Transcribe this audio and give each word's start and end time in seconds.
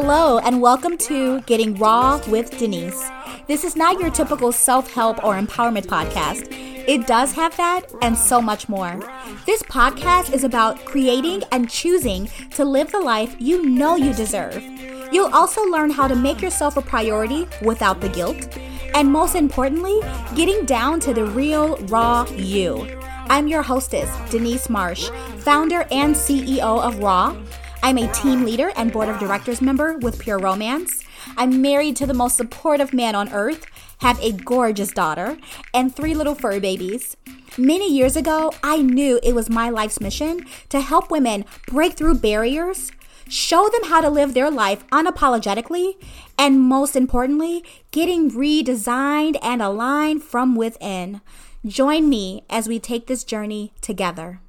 Hello, 0.00 0.38
and 0.38 0.62
welcome 0.62 0.96
to 0.96 1.40
Getting 1.40 1.74
Raw 1.74 2.20
with 2.28 2.56
Denise. 2.56 3.10
This 3.48 3.64
is 3.64 3.74
not 3.74 3.98
your 3.98 4.10
typical 4.10 4.52
self 4.52 4.92
help 4.92 5.24
or 5.24 5.34
empowerment 5.34 5.86
podcast. 5.86 6.46
It 6.86 7.08
does 7.08 7.32
have 7.32 7.56
that 7.56 7.92
and 8.00 8.16
so 8.16 8.40
much 8.40 8.68
more. 8.68 9.00
This 9.44 9.60
podcast 9.64 10.32
is 10.32 10.44
about 10.44 10.84
creating 10.84 11.42
and 11.50 11.68
choosing 11.68 12.28
to 12.52 12.64
live 12.64 12.92
the 12.92 13.00
life 13.00 13.34
you 13.40 13.68
know 13.68 13.96
you 13.96 14.14
deserve. 14.14 14.62
You'll 15.10 15.34
also 15.34 15.64
learn 15.64 15.90
how 15.90 16.06
to 16.06 16.14
make 16.14 16.40
yourself 16.40 16.76
a 16.76 16.80
priority 16.80 17.48
without 17.62 18.00
the 18.00 18.08
guilt. 18.08 18.56
And 18.94 19.10
most 19.10 19.34
importantly, 19.34 19.98
getting 20.36 20.64
down 20.64 21.00
to 21.00 21.12
the 21.12 21.24
real, 21.24 21.76
raw 21.88 22.24
you. 22.36 22.86
I'm 23.30 23.48
your 23.48 23.62
hostess, 23.62 24.08
Denise 24.30 24.70
Marsh, 24.70 25.10
founder 25.38 25.88
and 25.90 26.14
CEO 26.14 26.60
of 26.60 27.00
Raw. 27.00 27.36
I'm 27.82 27.96
a 27.98 28.12
team 28.12 28.44
leader 28.44 28.70
and 28.76 28.92
board 28.92 29.08
of 29.08 29.18
directors 29.18 29.62
member 29.62 29.96
with 29.98 30.18
Pure 30.18 30.40
Romance. 30.40 31.04
I'm 31.36 31.62
married 31.62 31.96
to 31.96 32.06
the 32.06 32.14
most 32.14 32.36
supportive 32.36 32.92
man 32.92 33.14
on 33.14 33.32
earth, 33.32 33.66
have 33.98 34.20
a 34.20 34.32
gorgeous 34.32 34.90
daughter, 34.92 35.38
and 35.72 35.94
three 35.94 36.14
little 36.14 36.34
fur 36.34 36.60
babies. 36.60 37.16
Many 37.56 37.90
years 37.90 38.16
ago, 38.16 38.52
I 38.62 38.82
knew 38.82 39.20
it 39.22 39.34
was 39.34 39.48
my 39.48 39.70
life's 39.70 40.00
mission 40.00 40.44
to 40.68 40.80
help 40.80 41.10
women 41.10 41.44
break 41.66 41.94
through 41.94 42.16
barriers, 42.16 42.92
show 43.28 43.68
them 43.68 43.88
how 43.90 44.00
to 44.00 44.10
live 44.10 44.34
their 44.34 44.50
life 44.50 44.86
unapologetically, 44.88 45.96
and 46.36 46.60
most 46.60 46.94
importantly, 46.94 47.64
getting 47.90 48.30
redesigned 48.30 49.38
and 49.42 49.62
aligned 49.62 50.22
from 50.22 50.56
within. 50.56 51.20
Join 51.64 52.08
me 52.08 52.44
as 52.50 52.68
we 52.68 52.78
take 52.78 53.06
this 53.06 53.24
journey 53.24 53.72
together. 53.80 54.40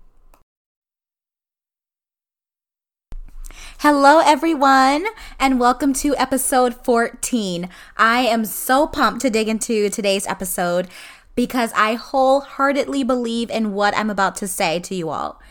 Hello, 3.81 4.19
everyone, 4.19 5.05
and 5.39 5.57
welcome 5.57 5.93
to 5.93 6.13
episode 6.17 6.75
14. 6.83 7.69
I 7.95 8.19
am 8.23 8.43
so 8.43 8.85
pumped 8.85 9.21
to 9.21 9.29
dig 9.29 9.47
into 9.47 9.89
today's 9.89 10.27
episode 10.27 10.89
because 11.33 11.71
I 11.73 11.93
wholeheartedly 11.93 13.05
believe 13.05 13.49
in 13.49 13.71
what 13.71 13.95
I'm 13.95 14.09
about 14.09 14.35
to 14.35 14.49
say 14.49 14.81
to 14.81 14.93
you 14.93 15.07
all. 15.09 15.41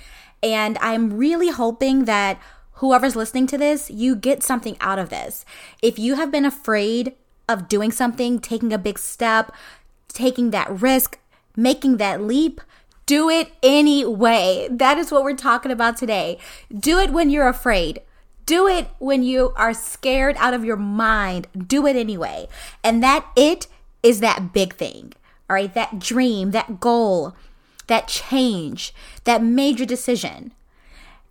And 0.42 0.76
I'm 0.82 1.16
really 1.16 1.48
hoping 1.48 2.04
that 2.04 2.38
whoever's 2.72 3.16
listening 3.16 3.46
to 3.46 3.56
this, 3.56 3.90
you 3.90 4.14
get 4.14 4.42
something 4.42 4.76
out 4.78 4.98
of 4.98 5.08
this. 5.08 5.46
If 5.80 5.98
you 5.98 6.16
have 6.16 6.30
been 6.30 6.44
afraid 6.44 7.14
of 7.48 7.66
doing 7.66 7.90
something, 7.90 8.40
taking 8.40 8.74
a 8.74 8.78
big 8.78 8.98
step, 8.98 9.52
taking 10.08 10.50
that 10.50 10.82
risk, 10.82 11.18
making 11.56 11.96
that 11.96 12.20
leap, 12.20 12.60
do 13.06 13.30
it 13.30 13.52
anyway. 13.62 14.68
That 14.70 14.98
is 14.98 15.10
what 15.10 15.24
we're 15.24 15.34
talking 15.34 15.72
about 15.72 15.96
today. 15.96 16.38
Do 16.78 16.98
it 16.98 17.10
when 17.10 17.30
you're 17.30 17.48
afraid. 17.48 18.02
Do 18.48 18.66
it 18.66 18.88
when 18.98 19.22
you 19.22 19.52
are 19.56 19.74
scared 19.74 20.34
out 20.38 20.54
of 20.54 20.64
your 20.64 20.78
mind. 20.78 21.48
Do 21.54 21.86
it 21.86 21.96
anyway. 21.96 22.48
And 22.82 23.02
that 23.02 23.26
it 23.36 23.66
is 24.02 24.20
that 24.20 24.54
big 24.54 24.74
thing. 24.74 25.12
All 25.50 25.54
right, 25.54 25.74
that 25.74 25.98
dream, 25.98 26.52
that 26.52 26.80
goal, 26.80 27.36
that 27.88 28.08
change, 28.08 28.94
that 29.24 29.42
major 29.42 29.84
decision. 29.84 30.52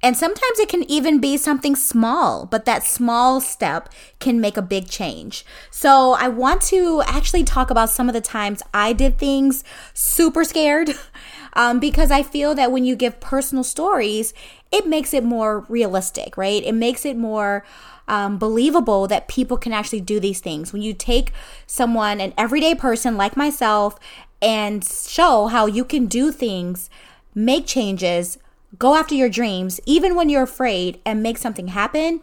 And 0.04 0.16
sometimes 0.16 0.60
it 0.60 0.70
can 0.70 0.84
even 0.90 1.20
be 1.20 1.38
something 1.38 1.76
small, 1.76 2.46
but 2.46 2.66
that 2.66 2.84
small 2.84 3.42
step 3.42 3.90
can 4.20 4.40
make 4.40 4.56
a 4.56 4.62
big 4.62 4.88
change. 4.88 5.44
So, 5.72 6.12
I 6.14 6.28
want 6.28 6.62
to 6.64 7.02
actually 7.08 7.44
talk 7.44 7.72
about 7.72 7.90
some 7.90 8.08
of 8.08 8.14
the 8.14 8.22
times 8.22 8.62
I 8.76 8.94
did 8.94 9.18
things 9.18 9.64
super 9.96 10.44
scared 10.44 10.92
um, 11.54 11.80
because 11.80 12.12
I 12.12 12.22
feel 12.22 12.54
that 12.54 12.72
when 12.72 12.86
you 12.86 12.96
give 12.96 13.20
personal 13.20 13.64
stories, 13.64 14.36
it 14.72 14.88
makes 14.88 15.14
it 15.14 15.24
more 15.24 15.66
realistic, 15.70 16.38
right? 16.38 16.64
It 16.64 16.74
makes 16.74 17.06
it 17.06 17.18
more 17.18 17.66
um, 18.08 18.38
believable 18.38 19.08
that 19.08 19.28
people 19.28 19.58
can 19.58 19.74
actually 19.74 20.02
do 20.02 20.20
these 20.20 20.40
things. 20.40 20.72
When 20.72 20.82
you 20.82 20.94
take 20.94 21.32
someone, 21.66 22.22
an 22.22 22.34
everyday 22.38 22.76
person 22.76 23.18
like 23.18 23.36
myself, 23.36 24.00
and 24.42 24.84
show 24.86 25.48
how 25.48 25.66
you 25.66 25.84
can 25.84 26.06
do 26.06 26.32
things, 26.32 26.90
make 27.34 27.66
changes, 27.66 28.38
go 28.78 28.96
after 28.96 29.16
your 29.16 29.30
dreams, 29.30 29.80
even 29.86 30.16
when 30.16 30.30
you're 30.30 30.44
afraid, 30.44 31.00
and 31.06 31.24
make 31.24 31.38
something 31.38 31.70
happen, 31.70 32.22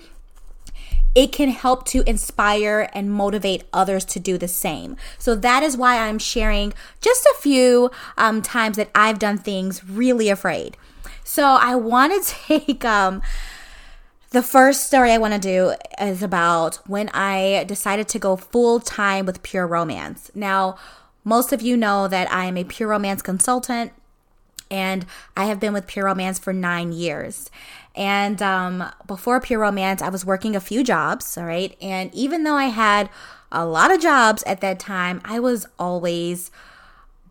it 1.14 1.32
can 1.32 1.48
help 1.50 1.86
to 1.86 2.02
inspire 2.08 2.88
and 2.92 3.12
motivate 3.12 3.64
others 3.72 4.04
to 4.04 4.18
do 4.18 4.36
the 4.36 4.48
same. 4.48 4.96
So 5.18 5.34
that 5.36 5.62
is 5.62 5.76
why 5.76 5.98
I'm 5.98 6.18
sharing 6.18 6.72
just 7.00 7.24
a 7.24 7.34
few 7.40 7.90
um, 8.18 8.42
times 8.42 8.76
that 8.76 8.90
I've 8.94 9.18
done 9.18 9.38
things 9.38 9.84
really 9.84 10.28
afraid. 10.28 10.76
So 11.24 11.42
I 11.44 11.74
want 11.74 12.12
to 12.22 12.34
take 12.46 12.84
um, 12.84 13.22
the 14.30 14.42
first 14.42 14.86
story 14.86 15.10
I 15.10 15.18
want 15.18 15.34
to 15.34 15.40
do 15.40 15.74
is 16.00 16.22
about 16.22 16.76
when 16.86 17.08
I 17.14 17.64
decided 17.66 18.08
to 18.08 18.18
go 18.18 18.36
full 18.36 18.78
time 18.78 19.26
with 19.26 19.42
Pure 19.42 19.66
Romance. 19.66 20.30
Now, 20.34 20.76
most 21.24 21.52
of 21.52 21.62
you 21.62 21.76
know 21.76 22.06
that 22.06 22.30
I 22.30 22.44
am 22.44 22.58
a 22.58 22.64
Pure 22.64 22.90
Romance 22.90 23.22
consultant 23.22 23.92
and 24.70 25.06
I 25.36 25.46
have 25.46 25.60
been 25.60 25.72
with 25.72 25.86
Pure 25.86 26.06
Romance 26.06 26.38
for 26.38 26.52
nine 26.52 26.92
years. 26.92 27.50
And 27.94 28.42
um, 28.42 28.90
before 29.06 29.40
Pure 29.40 29.60
Romance, 29.60 30.02
I 30.02 30.08
was 30.08 30.24
working 30.24 30.56
a 30.56 30.60
few 30.60 30.82
jobs, 30.82 31.38
all 31.38 31.44
right? 31.44 31.76
And 31.80 32.12
even 32.14 32.44
though 32.44 32.56
I 32.56 32.66
had 32.66 33.08
a 33.52 33.64
lot 33.64 33.92
of 33.92 34.00
jobs 34.00 34.42
at 34.44 34.60
that 34.62 34.80
time, 34.80 35.20
I 35.24 35.38
was 35.38 35.66
always 35.78 36.50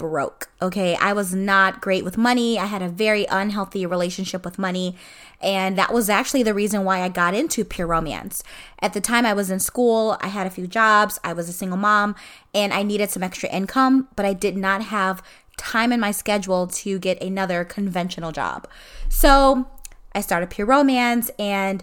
broke. 0.04 0.50
Okay. 0.62 0.98
I 0.98 1.14
was 1.14 1.34
not 1.34 1.80
great 1.80 2.04
with 2.04 2.18
money. 2.18 2.60
I 2.60 2.66
had 2.66 2.82
a 2.82 2.90
very 2.90 3.26
unhealthy 3.32 3.86
relationship 3.86 4.44
with 4.44 4.60
money. 4.60 4.98
And 5.42 5.78
that 5.78 5.94
was 5.94 6.10
actually 6.10 6.44
the 6.44 6.54
reason 6.54 6.84
why 6.84 7.00
I 7.00 7.08
got 7.08 7.34
into 7.34 7.64
pure 7.64 7.88
romance. 7.88 8.44
At 8.80 8.92
the 8.92 9.00
time 9.00 9.26
I 9.26 9.32
was 9.32 9.50
in 9.50 9.62
school, 9.62 10.18
I 10.20 10.28
had 10.28 10.46
a 10.46 10.50
few 10.50 10.68
jobs, 10.68 11.22
I 11.24 11.32
was 11.32 11.48
a 11.48 11.54
single 11.54 11.78
mom, 11.78 12.16
and 12.54 12.74
I 12.74 12.84
needed 12.84 13.12
some 13.12 13.24
extra 13.24 13.48
income, 13.48 14.10
but 14.18 14.26
I 14.26 14.34
did 14.34 14.58
not 14.58 14.82
have 14.82 15.24
time 15.56 15.94
in 15.94 16.02
my 16.02 16.12
schedule 16.12 16.68
to 16.68 17.00
get 17.00 17.24
another 17.24 17.64
conventional 17.64 18.34
job. 18.34 18.68
So 19.08 19.70
I 20.14 20.20
started 20.20 20.50
Pure 20.50 20.68
Romance 20.68 21.32
and 21.40 21.82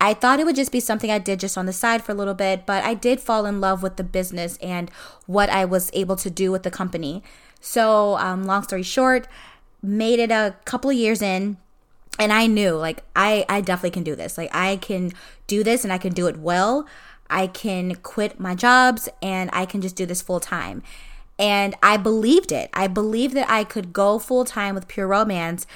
I 0.00 0.14
thought 0.14 0.38
it 0.38 0.46
would 0.46 0.56
just 0.56 0.72
be 0.72 0.80
something 0.80 1.10
I 1.10 1.18
did 1.18 1.40
just 1.40 1.56
on 1.56 1.66
the 1.66 1.72
side 1.72 2.04
for 2.04 2.12
a 2.12 2.14
little 2.14 2.34
bit, 2.34 2.66
but 2.66 2.84
I 2.84 2.94
did 2.94 3.18
fall 3.18 3.46
in 3.46 3.60
love 3.60 3.82
with 3.82 3.96
the 3.96 4.04
business 4.04 4.58
and 4.58 4.90
what 5.26 5.48
I 5.48 5.64
was 5.64 5.90
able 5.94 6.16
to 6.16 6.30
do 6.30 6.52
with 6.52 6.64
the 6.64 6.70
company. 6.70 7.22
So, 7.60 8.16
um, 8.18 8.44
long 8.44 8.62
story 8.62 8.82
short, 8.82 9.26
made 9.82 10.18
it 10.18 10.30
a 10.30 10.56
couple 10.64 10.90
of 10.90 10.96
years 10.96 11.22
in, 11.22 11.56
and 12.18 12.32
I 12.32 12.46
knew 12.46 12.72
like 12.72 13.02
I 13.14 13.44
I 13.48 13.60
definitely 13.60 13.90
can 13.90 14.02
do 14.02 14.16
this. 14.16 14.38
Like 14.38 14.54
I 14.54 14.76
can 14.76 15.12
do 15.46 15.62
this 15.62 15.84
and 15.84 15.92
I 15.92 15.98
can 15.98 16.12
do 16.12 16.26
it 16.26 16.38
well. 16.38 16.86
I 17.28 17.46
can 17.46 17.96
quit 17.96 18.38
my 18.38 18.54
jobs 18.54 19.08
and 19.20 19.50
I 19.52 19.66
can 19.66 19.80
just 19.80 19.96
do 19.96 20.06
this 20.06 20.22
full 20.22 20.40
time. 20.40 20.82
And 21.38 21.74
I 21.82 21.96
believed 21.96 22.52
it. 22.52 22.70
I 22.72 22.86
believed 22.86 23.34
that 23.34 23.50
I 23.50 23.64
could 23.64 23.92
go 23.92 24.18
full 24.18 24.44
time 24.44 24.74
with 24.74 24.88
Pure 24.88 25.08
Romance 25.08 25.66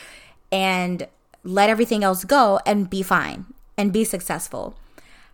and 0.51 1.07
let 1.45 1.69
everything 1.69 2.03
else 2.03 2.25
go 2.25 2.61
and 2.65 2.89
be 2.89 3.03
fine 3.03 3.47
and 3.77 3.93
be 3.93 4.05
successful. 4.05 4.75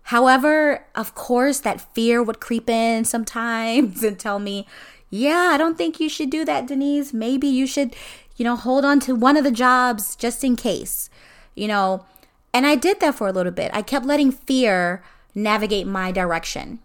However, 0.04 0.84
of 0.94 1.14
course, 1.14 1.60
that 1.60 1.94
fear 1.94 2.22
would 2.22 2.40
creep 2.40 2.70
in 2.70 3.04
sometimes 3.04 4.02
and 4.04 4.18
tell 4.18 4.38
me, 4.38 4.66
yeah, 5.16 5.50
I 5.52 5.56
don't 5.56 5.76
think 5.76 6.00
you 6.00 6.08
should 6.08 6.30
do 6.30 6.44
that, 6.44 6.66
Denise. 6.66 7.12
Maybe 7.12 7.46
you 7.46 7.66
should, 7.66 7.96
you 8.36 8.44
know, 8.44 8.56
hold 8.56 8.84
on 8.84 9.00
to 9.00 9.14
one 9.14 9.36
of 9.36 9.44
the 9.44 9.50
jobs 9.50 10.16
just 10.16 10.44
in 10.44 10.56
case, 10.56 11.10
you 11.54 11.68
know. 11.68 12.04
And 12.52 12.66
I 12.66 12.74
did 12.74 13.00
that 13.00 13.14
for 13.14 13.28
a 13.28 13.32
little 13.32 13.52
bit. 13.52 13.70
I 13.74 13.82
kept 13.82 14.06
letting 14.06 14.32
fear 14.32 15.02
navigate 15.34 15.86
my 15.86 16.10
direction. 16.10 16.80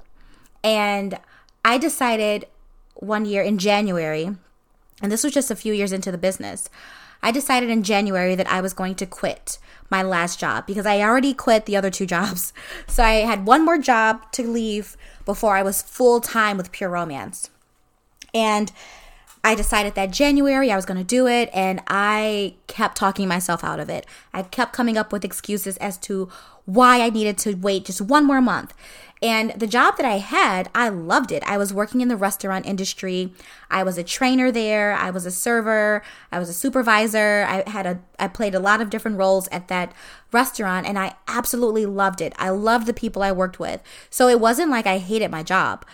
And 0.64 1.18
I 1.64 1.78
decided 1.78 2.46
one 2.96 3.26
year 3.26 3.42
in 3.42 3.58
January, 3.58 4.36
and 5.02 5.12
this 5.12 5.24
was 5.24 5.34
just 5.34 5.50
a 5.50 5.56
few 5.56 5.74
years 5.74 5.92
into 5.92 6.12
the 6.12 6.18
business, 6.18 6.70
I 7.24 7.32
decided 7.32 7.70
in 7.70 7.84
January 7.84 8.36
that 8.36 8.52
I 8.52 8.62
was 8.62 8.74
going 8.74 8.96
to 8.96 9.06
quit 9.06 9.60
my 9.90 10.02
last 10.02 10.40
job 10.40 10.66
because 10.66 10.86
I 10.86 11.02
already 11.02 11.34
quit 11.34 11.66
the 11.66 11.78
other 11.78 11.90
two 11.90 12.06
jobs. 12.16 12.54
So 12.88 13.04
I 13.04 13.26
had 13.26 13.46
one 13.46 13.64
more 13.64 13.78
job 13.78 14.32
to 14.34 14.48
leave 14.48 14.98
before 15.26 15.56
I 15.56 15.64
was 15.64 15.82
full 15.82 16.20
time 16.20 16.58
with 16.58 16.72
Pure 16.72 16.90
Romance. 16.90 17.50
And 18.34 18.72
I 19.44 19.56
decided 19.56 19.96
that 19.96 20.12
January 20.12 20.72
I 20.72 20.76
was 20.76 20.86
going 20.86 21.00
to 21.00 21.04
do 21.04 21.28
it, 21.28 21.50
and 21.54 21.82
I 21.88 22.56
kept 22.68 22.98
talking 22.98 23.28
myself 23.28 23.64
out 23.64 23.80
of 23.80 23.90
it. 23.90 24.06
I 24.34 24.44
kept 24.44 24.74
coming 24.74 24.98
up 24.98 25.12
with 25.12 25.26
excuses 25.26 25.78
as 25.78 25.98
to 26.00 26.30
why 26.66 27.02
I 27.02 27.10
needed 27.10 27.38
to 27.40 27.56
wait 27.56 27.86
just 27.86 28.02
one 28.02 28.26
more 28.26 28.42
month. 28.42 28.74
And 29.24 29.52
the 29.52 29.68
job 29.68 29.98
that 29.98 30.06
I 30.06 30.18
had, 30.18 30.70
I 30.74 30.90
loved 30.90 31.32
it. 31.32 31.44
I 31.46 31.58
was 31.58 31.72
working 31.72 32.02
in 32.02 32.08
the 32.08 32.16
restaurant 32.16 32.66
industry. 32.66 33.34
I 33.70 33.84
was 33.84 34.00
a 34.00 34.04
trainer 34.04 34.52
there. 34.52 34.94
I 34.94 35.12
was 35.12 35.28
a 35.28 35.32
server. 35.32 36.02
I 36.32 36.40
was 36.40 36.50
a 36.50 36.54
supervisor. 36.54 37.46
I 37.48 37.70
had 37.70 37.86
a 37.86 38.00
I 38.18 38.28
played 38.28 38.56
a 38.56 38.60
lot 38.60 38.82
of 38.82 38.90
different 38.90 39.18
roles 39.18 39.48
at 39.50 39.68
that 39.68 39.94
restaurant 40.32 40.88
and 40.88 40.98
I 40.98 41.16
absolutely 41.28 41.86
loved 41.86 42.20
it. 42.20 42.34
I 42.38 42.50
loved 42.50 42.88
the 42.88 42.94
people 42.94 43.22
I 43.22 43.32
worked 43.32 43.60
with. 43.60 43.84
So 44.10 44.28
it 44.28 44.40
wasn't 44.40 44.72
like 44.72 44.88
I 44.88 44.98
hated 44.98 45.30
my 45.30 45.44
job. 45.44 45.86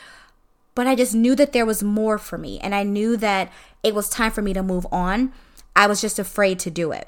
But 0.77 0.85
I 0.85 0.93
just 0.93 1.15
knew 1.15 1.35
that 1.35 1.53
there 1.53 1.65
was 1.65 1.81
more 1.81 2.19
for 2.19 2.37
me 2.37 2.59
and 2.59 2.75
I 2.75 2.83
knew 2.83 3.17
that 3.17 3.51
it 3.81 3.95
was 3.95 4.09
time 4.09 4.31
for 4.31 4.43
me 4.43 4.53
to 4.53 4.61
move 4.61 4.85
on. 4.91 5.33
I 5.75 5.87
was 5.87 5.99
just 5.99 6.19
afraid 6.19 6.59
to 6.59 6.69
do 6.69 6.91
it. 6.91 7.07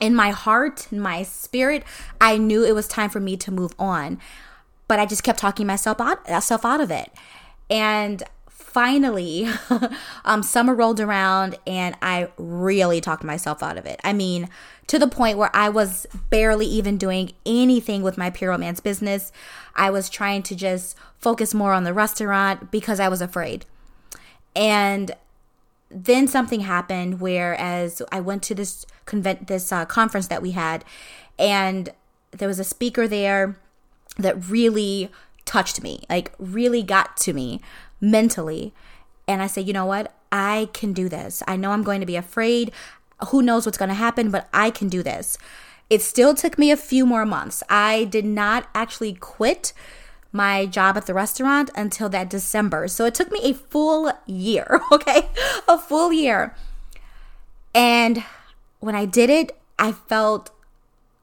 In 0.00 0.14
my 0.14 0.30
heart, 0.30 0.86
in 0.92 1.00
my 1.00 1.22
spirit, 1.22 1.82
I 2.20 2.36
knew 2.36 2.62
it 2.62 2.74
was 2.74 2.86
time 2.86 3.08
for 3.08 3.20
me 3.20 3.38
to 3.38 3.50
move 3.50 3.72
on 3.78 4.18
but 4.90 4.98
I 4.98 5.06
just 5.06 5.22
kept 5.22 5.38
talking 5.38 5.68
myself 5.68 6.00
out, 6.00 6.28
myself 6.28 6.64
out 6.64 6.80
of 6.80 6.90
it. 6.90 7.12
And 7.70 8.24
finally, 8.48 9.48
um, 10.24 10.42
summer 10.42 10.74
rolled 10.74 10.98
around 10.98 11.56
and 11.64 11.94
I 12.02 12.28
really 12.36 13.00
talked 13.00 13.22
myself 13.22 13.62
out 13.62 13.78
of 13.78 13.86
it. 13.86 14.00
I 14.02 14.12
mean, 14.12 14.48
to 14.90 14.98
the 14.98 15.06
point 15.06 15.38
where 15.38 15.54
I 15.54 15.68
was 15.68 16.04
barely 16.30 16.66
even 16.66 16.98
doing 16.98 17.30
anything 17.46 18.02
with 18.02 18.18
my 18.18 18.28
Pure 18.28 18.50
Romance 18.50 18.80
business. 18.80 19.30
I 19.76 19.88
was 19.88 20.10
trying 20.10 20.42
to 20.42 20.56
just 20.56 20.96
focus 21.16 21.54
more 21.54 21.74
on 21.74 21.84
the 21.84 21.94
restaurant 21.94 22.72
because 22.72 22.98
I 22.98 23.06
was 23.06 23.22
afraid. 23.22 23.66
And 24.56 25.12
then 25.92 26.26
something 26.26 26.62
happened 26.62 27.20
whereas 27.20 28.02
I 28.10 28.18
went 28.18 28.42
to 28.44 28.54
this 28.56 28.84
convent 29.04 29.46
this 29.46 29.70
uh, 29.70 29.84
conference 29.84 30.26
that 30.26 30.42
we 30.42 30.52
had 30.52 30.84
and 31.38 31.90
there 32.32 32.48
was 32.48 32.58
a 32.58 32.64
speaker 32.64 33.06
there 33.06 33.56
that 34.18 34.48
really 34.48 35.08
touched 35.44 35.84
me, 35.84 36.02
like 36.10 36.32
really 36.40 36.82
got 36.82 37.16
to 37.18 37.32
me 37.32 37.60
mentally. 38.00 38.74
And 39.28 39.40
I 39.40 39.46
said, 39.46 39.68
you 39.68 39.72
know 39.72 39.86
what? 39.86 40.12
I 40.32 40.68
can 40.72 40.92
do 40.92 41.08
this. 41.08 41.44
I 41.46 41.56
know 41.56 41.70
I'm 41.70 41.84
going 41.84 42.00
to 42.00 42.06
be 42.06 42.16
afraid. 42.16 42.72
Who 43.28 43.42
knows 43.42 43.66
what's 43.66 43.78
going 43.78 43.88
to 43.88 43.94
happen, 43.94 44.30
but 44.30 44.48
I 44.52 44.70
can 44.70 44.88
do 44.88 45.02
this. 45.02 45.38
It 45.88 46.02
still 46.02 46.34
took 46.34 46.58
me 46.58 46.70
a 46.70 46.76
few 46.76 47.04
more 47.04 47.26
months. 47.26 47.62
I 47.68 48.04
did 48.04 48.24
not 48.24 48.68
actually 48.74 49.14
quit 49.14 49.72
my 50.32 50.66
job 50.66 50.96
at 50.96 51.06
the 51.06 51.14
restaurant 51.14 51.70
until 51.74 52.08
that 52.10 52.30
December. 52.30 52.86
So 52.88 53.04
it 53.04 53.14
took 53.14 53.32
me 53.32 53.40
a 53.42 53.54
full 53.54 54.12
year, 54.26 54.80
okay? 54.92 55.28
A 55.66 55.78
full 55.78 56.12
year. 56.12 56.54
And 57.74 58.24
when 58.78 58.94
I 58.94 59.04
did 59.04 59.30
it, 59.30 59.58
I 59.78 59.92
felt 59.92 60.50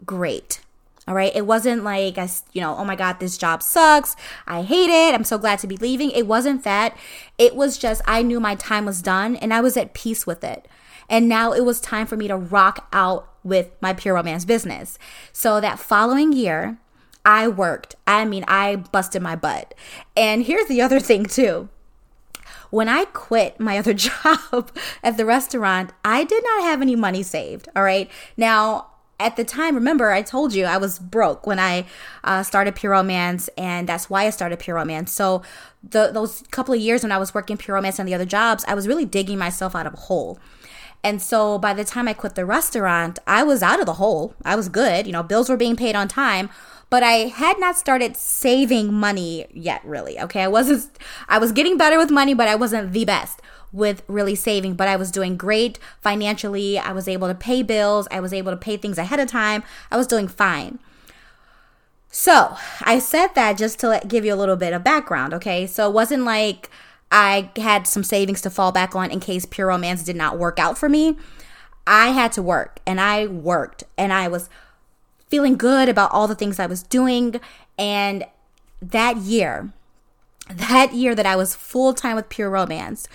great. 0.06 0.62
All 1.08 1.16
right. 1.16 1.34
It 1.34 1.46
wasn't 1.46 1.86
like, 1.86 2.18
I, 2.18 2.30
you 2.52 2.60
know, 2.60 2.76
oh 2.76 2.84
my 2.84 2.98
God, 2.98 3.20
this 3.20 3.38
job 3.38 3.64
sucks. 3.64 4.18
I 4.46 4.64
hate 4.64 4.90
it. 4.90 5.14
I'm 5.14 5.24
so 5.24 5.38
glad 5.38 5.60
to 5.60 5.68
be 5.68 5.78
leaving. 5.78 6.12
It 6.12 6.28
wasn't 6.28 6.66
that. 6.66 6.98
It 7.38 7.56
was 7.56 7.78
just, 7.78 8.02
I 8.06 8.22
knew 8.24 8.42
my 8.42 8.56
time 8.56 8.86
was 8.86 9.02
done 9.02 9.38
and 9.38 9.54
I 9.54 9.62
was 9.62 9.78
at 9.78 9.94
peace 9.94 10.28
with 10.28 10.44
it. 10.44 10.68
And 11.10 11.30
now 11.30 11.52
it 11.54 11.66
was 11.66 11.80
time 11.80 12.08
for 12.08 12.18
me 12.18 12.28
to 12.28 12.36
rock 12.36 12.88
out 12.92 13.32
with 13.44 13.72
my 13.82 13.94
Pure 13.94 14.16
Romance 14.16 14.46
business. 14.46 15.00
So 15.32 15.62
that 15.62 15.80
following 15.80 16.34
year, 16.34 16.78
I 17.26 17.48
worked. 17.48 17.96
I 18.06 18.26
mean, 18.26 18.46
I 18.48 18.78
busted 18.78 19.22
my 19.22 19.36
butt. 19.36 19.74
And 20.16 20.46
here's 20.46 20.68
the 20.68 20.82
other 20.82 21.00
thing, 21.02 21.26
too. 21.26 21.70
When 22.70 22.90
I 22.90 23.06
quit 23.06 23.60
my 23.60 23.78
other 23.78 23.94
job 23.94 24.72
at 25.04 25.18
the 25.18 25.26
restaurant, 25.26 25.92
I 26.04 26.24
did 26.24 26.44
not 26.44 26.64
have 26.64 26.82
any 26.82 26.96
money 26.96 27.24
saved. 27.24 27.70
All 27.76 27.84
right. 27.84 28.10
Now, 28.36 28.88
at 29.20 29.36
the 29.36 29.44
time, 29.44 29.76
remember, 29.76 30.12
I 30.12 30.22
told 30.22 30.54
you 30.54 30.66
I 30.66 30.78
was 30.78 31.00
broke 31.00 31.48
when 31.48 31.60
I 31.60 31.86
uh, 32.24 32.44
started 32.44 32.76
Pure 32.76 32.92
Romance, 32.92 33.50
and 33.58 33.90
that's 33.90 34.10
why 34.10 34.28
I 34.28 34.30
started 34.30 34.60
Pure 34.60 34.76
Romance. 34.76 35.12
So, 35.12 35.42
the, 35.84 36.12
those 36.12 36.44
couple 36.52 36.74
of 36.74 36.80
years 36.80 37.02
when 37.04 37.12
I 37.12 37.18
was 37.18 37.34
working 37.34 37.58
Pure 37.58 37.76
Romance 37.76 37.98
and 37.98 38.08
the 38.08 38.14
other 38.14 38.26
jobs, 38.26 38.64
I 38.68 38.76
was 38.76 38.88
really 38.88 39.06
digging 39.06 39.38
myself 39.38 39.76
out 39.76 39.88
of 39.88 39.94
a 39.94 39.98
hole. 39.98 40.38
And 41.04 41.22
so, 41.22 41.58
by 41.58 41.74
the 41.74 41.86
time 41.86 42.08
I 42.08 42.14
quit 42.14 42.36
the 42.36 42.46
restaurant, 42.46 43.20
I 43.26 43.44
was 43.44 43.64
out 43.64 43.80
of 43.80 43.86
the 43.86 43.94
hole. 43.94 44.36
I 44.44 44.56
was 44.56 44.68
good. 44.68 45.06
You 45.06 45.14
know, 45.14 45.24
bills 45.24 45.50
were 45.50 45.58
being 45.58 45.76
paid 45.76 45.96
on 45.96 46.08
time, 46.08 46.50
but 46.90 47.04
I 47.04 47.28
had 47.28 47.60
not 47.60 47.78
started 47.78 48.18
saving 48.18 48.94
money 48.94 49.48
yet, 49.54 49.82
really. 49.86 50.20
Okay. 50.20 50.42
I 50.42 50.48
wasn't, 50.48 50.90
I 51.30 51.38
was 51.38 51.52
getting 51.52 51.78
better 51.78 51.98
with 51.98 52.12
money, 52.12 52.34
but 52.34 52.48
I 52.48 52.56
wasn't 52.56 52.92
the 52.94 53.06
best 53.06 53.42
with 53.72 54.04
really 54.08 54.36
saving, 54.36 54.74
but 54.76 54.88
I 54.88 54.96
was 54.96 55.12
doing 55.12 55.38
great 55.38 55.78
financially. 56.02 56.80
I 56.80 56.92
was 56.94 57.08
able 57.08 57.28
to 57.28 57.36
pay 57.36 57.64
bills, 57.64 58.08
I 58.12 58.20
was 58.20 58.34
able 58.34 58.52
to 58.52 58.58
pay 58.58 58.78
things 58.78 58.98
ahead 58.98 59.20
of 59.20 59.28
time. 59.28 59.64
I 59.92 59.98
was 59.98 60.08
doing 60.08 60.28
fine. 60.28 60.80
So, 62.10 62.56
I 62.82 63.00
said 63.00 63.36
that 63.36 63.58
just 63.58 63.80
to 63.82 64.02
give 64.08 64.26
you 64.26 64.34
a 64.34 64.36
little 64.36 64.56
bit 64.56 64.74
of 64.74 64.84
background, 64.84 65.34
okay? 65.34 65.68
So, 65.68 65.90
it 65.90 65.94
wasn't 65.94 66.24
like 66.24 66.70
I 67.12 67.52
had 67.56 67.88
some 67.88 68.04
savings 68.04 68.42
to 68.42 68.50
fall 68.50 68.72
back 68.72 68.96
on 68.96 69.12
in 69.12 69.20
case 69.20 69.46
Pure 69.46 69.68
Romance 69.68 70.04
did 70.04 70.16
not 70.16 70.38
work 70.38 70.60
out 70.60 70.78
for 70.78 70.90
me. 70.90 71.18
I 71.86 72.10
had 72.10 72.32
to 72.34 72.42
work 72.42 72.80
and 72.86 73.00
I 73.00 73.28
worked 73.28 73.84
and 73.98 74.12
I 74.12 74.28
was 74.28 74.50
feeling 75.30 75.56
good 75.58 75.90
about 75.90 76.12
all 76.12 76.28
the 76.28 76.36
things 76.36 76.60
I 76.60 76.66
was 76.66 76.84
doing. 76.84 77.40
And 77.78 78.26
that 78.82 79.18
year, 79.18 79.72
that 80.50 80.94
year 80.94 81.16
that 81.16 81.26
I 81.26 81.36
was 81.36 81.56
full 81.56 81.94
time 81.94 82.16
with 82.16 82.30
Pure 82.30 82.50
Romance, 82.50 83.08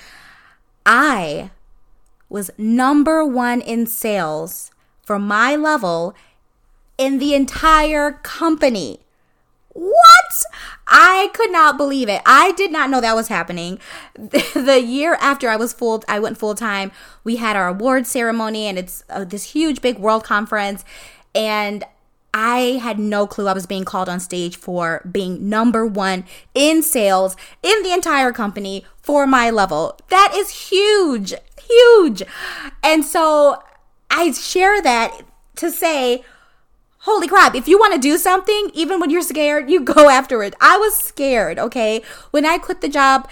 I 0.87 1.51
was 2.29 2.51
number 2.57 3.25
one 3.25 3.61
in 3.61 3.87
sales 3.87 4.71
for 5.03 5.19
my 5.19 5.55
level 5.55 6.15
in 6.97 7.19
the 7.19 7.35
entire 7.35 8.13
company. 8.13 9.01
What? 9.75 10.43
I 10.87 11.31
could 11.33 11.51
not 11.51 11.79
believe 11.79 12.09
it. 12.09 12.21
I 12.27 12.53
did 12.53 12.71
not 12.71 12.91
know 12.91 13.01
that 13.01 13.17
was 13.17 13.29
happening. 13.29 13.79
The 14.55 14.81
year 14.81 15.17
after 15.21 15.49
I 15.49 15.57
was 15.57 15.73
full, 15.73 16.05
I 16.07 16.21
went 16.21 16.39
full 16.39 16.55
time. 16.55 16.93
We 17.25 17.37
had 17.37 17.57
our 17.57 17.69
award 17.69 18.07
ceremony, 18.07 18.67
and 18.67 18.79
it's 18.79 19.03
uh, 19.09 19.25
this 19.25 19.53
huge, 19.53 19.81
big 19.81 19.99
world 19.99 20.25
conference. 20.25 20.85
And 21.35 21.85
I 22.35 22.81
had 22.83 22.99
no 22.99 23.27
clue 23.27 23.49
I 23.49 23.53
was 23.53 23.67
being 23.67 23.85
called 23.85 24.09
on 24.09 24.21
stage 24.21 24.57
for 24.57 25.07
being 25.11 25.49
number 25.49 25.87
one 25.87 26.25
in 26.55 26.83
sales 26.83 27.37
in 27.63 27.83
the 27.83 27.93
entire 27.93 28.33
company 28.33 28.85
for 28.97 29.27
my 29.27 29.51
level. 29.51 29.99
That 30.09 30.33
is 30.35 30.69
huge, 30.71 31.35
huge. 31.61 32.23
And 32.83 33.05
so 33.05 33.63
I 34.11 34.33
share 34.33 34.81
that 34.83 35.23
to 35.57 35.71
say, 35.71 36.25
holy 37.03 37.27
crap, 37.27 37.55
if 37.55 37.67
you 37.67 37.79
want 37.79 37.95
to 37.95 38.01
do 38.01 38.17
something, 38.17 38.71
even 38.75 39.01
when 39.01 39.11
you're 39.11 39.23
scared, 39.23 39.69
you 39.69 39.81
go 39.81 40.09
after 40.09 40.43
it. 40.43 40.55
I 40.61 40.77
was 40.77 40.97
scared, 40.97 41.59
okay? 41.59 42.03
When 42.31 42.47
I 42.47 42.59
quit 42.59 42.81
the 42.81 42.89
job, 42.89 43.29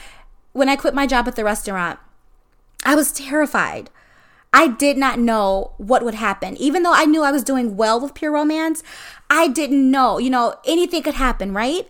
when 0.52 0.68
I 0.68 0.76
quit 0.76 0.94
my 0.94 1.06
job 1.06 1.28
at 1.28 1.36
the 1.36 1.44
restaurant, 1.44 1.98
I 2.84 2.94
was 2.94 3.12
terrified. 3.12 3.90
I 4.52 4.66
did 4.66 4.96
not 4.96 5.20
know 5.20 5.72
what 5.78 6.04
would 6.04 6.14
happen. 6.14 6.56
Even 6.56 6.82
though 6.82 6.92
I 6.92 7.04
knew 7.04 7.22
I 7.22 7.30
was 7.30 7.44
doing 7.44 7.76
well 7.76 8.00
with 8.00 8.14
Pure 8.14 8.32
Romance, 8.32 8.82
I 9.28 9.46
didn't 9.46 9.88
know. 9.88 10.18
You 10.18 10.30
know, 10.30 10.56
anything 10.66 11.04
could 11.04 11.14
happen, 11.14 11.54
right? 11.54 11.86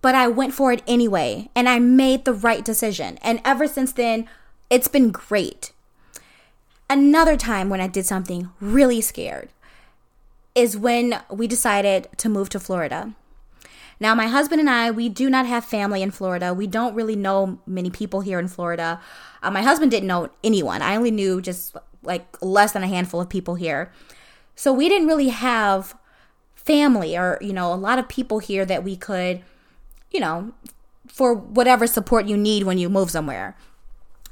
But 0.00 0.14
I 0.14 0.28
went 0.28 0.54
for 0.54 0.70
it 0.70 0.82
anyway, 0.86 1.50
and 1.56 1.68
I 1.68 1.80
made 1.80 2.24
the 2.24 2.32
right 2.32 2.64
decision. 2.64 3.18
And 3.22 3.40
ever 3.44 3.66
since 3.66 3.90
then, 3.90 4.28
it's 4.70 4.86
been 4.86 5.10
great. 5.10 5.72
Another 6.88 7.36
time 7.36 7.68
when 7.68 7.80
I 7.80 7.88
did 7.88 8.06
something 8.06 8.50
really 8.60 9.00
scared 9.00 9.48
is 10.54 10.76
when 10.76 11.20
we 11.30 11.46
decided 11.46 12.08
to 12.18 12.28
move 12.28 12.48
to 12.50 12.60
Florida. 12.60 13.12
Now, 14.00 14.14
my 14.14 14.26
husband 14.26 14.60
and 14.60 14.68
I, 14.68 14.90
we 14.90 15.08
do 15.08 15.30
not 15.30 15.46
have 15.46 15.64
family 15.64 16.02
in 16.02 16.10
Florida. 16.10 16.52
We 16.52 16.66
don't 16.66 16.94
really 16.94 17.16
know 17.16 17.60
many 17.66 17.90
people 17.90 18.20
here 18.20 18.38
in 18.38 18.48
Florida. 18.48 19.00
Uh, 19.42 19.50
my 19.50 19.62
husband 19.62 19.90
didn't 19.90 20.08
know 20.08 20.30
anyone. 20.42 20.82
I 20.82 20.96
only 20.96 21.10
knew 21.10 21.40
just 21.40 21.76
like 22.02 22.36
less 22.42 22.72
than 22.72 22.82
a 22.82 22.88
handful 22.88 23.20
of 23.20 23.28
people 23.28 23.54
here. 23.54 23.92
So 24.56 24.72
we 24.72 24.88
didn't 24.88 25.08
really 25.08 25.28
have 25.28 25.96
family 26.54 27.16
or, 27.16 27.38
you 27.40 27.52
know, 27.52 27.72
a 27.72 27.76
lot 27.76 27.98
of 27.98 28.08
people 28.08 28.38
here 28.38 28.64
that 28.64 28.84
we 28.84 28.96
could, 28.96 29.42
you 30.10 30.20
know, 30.20 30.52
for 31.08 31.34
whatever 31.34 31.86
support 31.86 32.26
you 32.26 32.36
need 32.36 32.64
when 32.64 32.78
you 32.78 32.88
move 32.88 33.10
somewhere. 33.10 33.56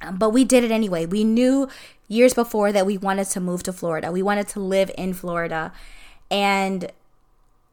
Um, 0.01 0.17
but 0.17 0.31
we 0.31 0.45
did 0.45 0.65
it 0.65 0.71
anyway. 0.71 1.07
We 1.07 1.25
knew 1.25 1.69
years 2.09 2.35
before 2.35 2.73
that 2.73 2.87
we 2.87 2.99
wanted 2.99 3.27
to 3.29 3.41
move 3.41 3.63
to 3.65 3.73
Florida. 3.73 4.11
We 4.11 4.23
wanted 4.23 4.49
to 4.49 4.61
live 4.61 4.91
in 4.99 5.15
Florida. 5.15 5.73
And 6.33 6.91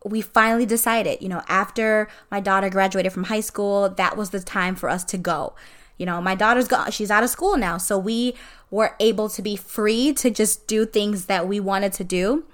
we 0.04 0.22
finally 0.22 0.66
decided, 0.66 1.22
you 1.22 1.30
know, 1.30 1.42
after 1.48 2.10
my 2.30 2.40
daughter 2.40 2.70
graduated 2.70 3.14
from 3.14 3.26
high 3.26 3.40
school, 3.40 3.90
that 3.90 4.18
was 4.18 4.30
the 4.30 4.42
time 4.42 4.76
for 4.76 4.90
us 4.90 5.04
to 5.06 5.18
go. 5.18 5.56
You 5.98 6.06
know, 6.06 6.22
my 6.22 6.36
daughter's 6.36 6.68
gone, 6.68 6.92
she's 6.92 7.10
out 7.10 7.24
of 7.24 7.30
school 7.30 7.58
now. 7.58 7.78
So 7.78 7.98
we 7.98 8.36
were 8.70 8.96
able 9.00 9.30
to 9.30 9.42
be 9.42 9.56
free 9.56 10.14
to 10.14 10.30
just 10.30 10.68
do 10.68 10.86
things 10.86 11.26
that 11.26 11.48
we 11.48 11.60
wanted 11.60 11.94
to 11.94 12.04
do. 12.04 12.46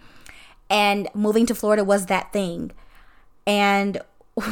And 0.70 1.10
moving 1.14 1.46
to 1.48 1.56
Florida 1.56 1.84
was 1.84 2.06
that 2.06 2.32
thing. 2.32 2.72
And 3.46 4.00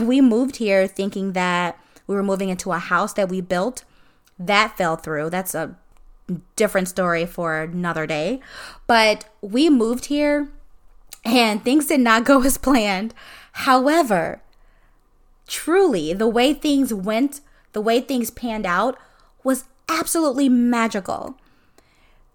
we 0.01 0.21
moved 0.21 0.57
here 0.57 0.87
thinking 0.87 1.33
that 1.33 1.79
we 2.05 2.15
were 2.15 2.23
moving 2.23 2.49
into 2.49 2.71
a 2.71 2.77
house 2.79 3.13
that 3.13 3.29
we 3.29 3.41
built. 3.41 3.85
That 4.37 4.77
fell 4.77 4.95
through. 4.95 5.29
That's 5.29 5.55
a 5.55 5.75
different 6.55 6.87
story 6.87 7.25
for 7.25 7.61
another 7.61 8.05
day. 8.05 8.39
But 8.87 9.29
we 9.41 9.69
moved 9.69 10.05
here 10.05 10.49
and 11.25 11.63
things 11.63 11.87
did 11.87 11.99
not 11.99 12.25
go 12.25 12.41
as 12.43 12.57
planned. 12.57 13.13
However, 13.53 14.41
truly, 15.47 16.13
the 16.13 16.27
way 16.27 16.53
things 16.53 16.93
went, 16.93 17.41
the 17.73 17.81
way 17.81 18.01
things 18.01 18.29
panned 18.29 18.65
out 18.65 18.97
was 19.43 19.65
absolutely 19.89 20.49
magical. 20.49 21.37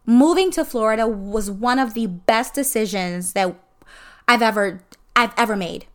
Moving 0.06 0.50
to 0.52 0.64
Florida 0.64 1.06
was 1.06 1.50
one 1.50 1.78
of 1.78 1.94
the 1.94 2.06
best 2.06 2.54
decisions 2.54 3.32
that 3.34 3.54
I've 4.26 4.42
ever 4.42 4.82
I've 5.14 5.34
ever 5.36 5.56
made. 5.56 5.86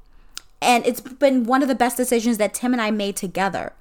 And 0.61 0.85
it's 0.85 1.01
been 1.01 1.45
one 1.45 1.61
of 1.61 1.67
the 1.67 1.75
best 1.75 1.97
decisions 1.97 2.37
that 2.37 2.53
Tim 2.53 2.73
and 2.73 2.81
I 2.81 2.91
made 2.91 3.15
together. 3.15 3.73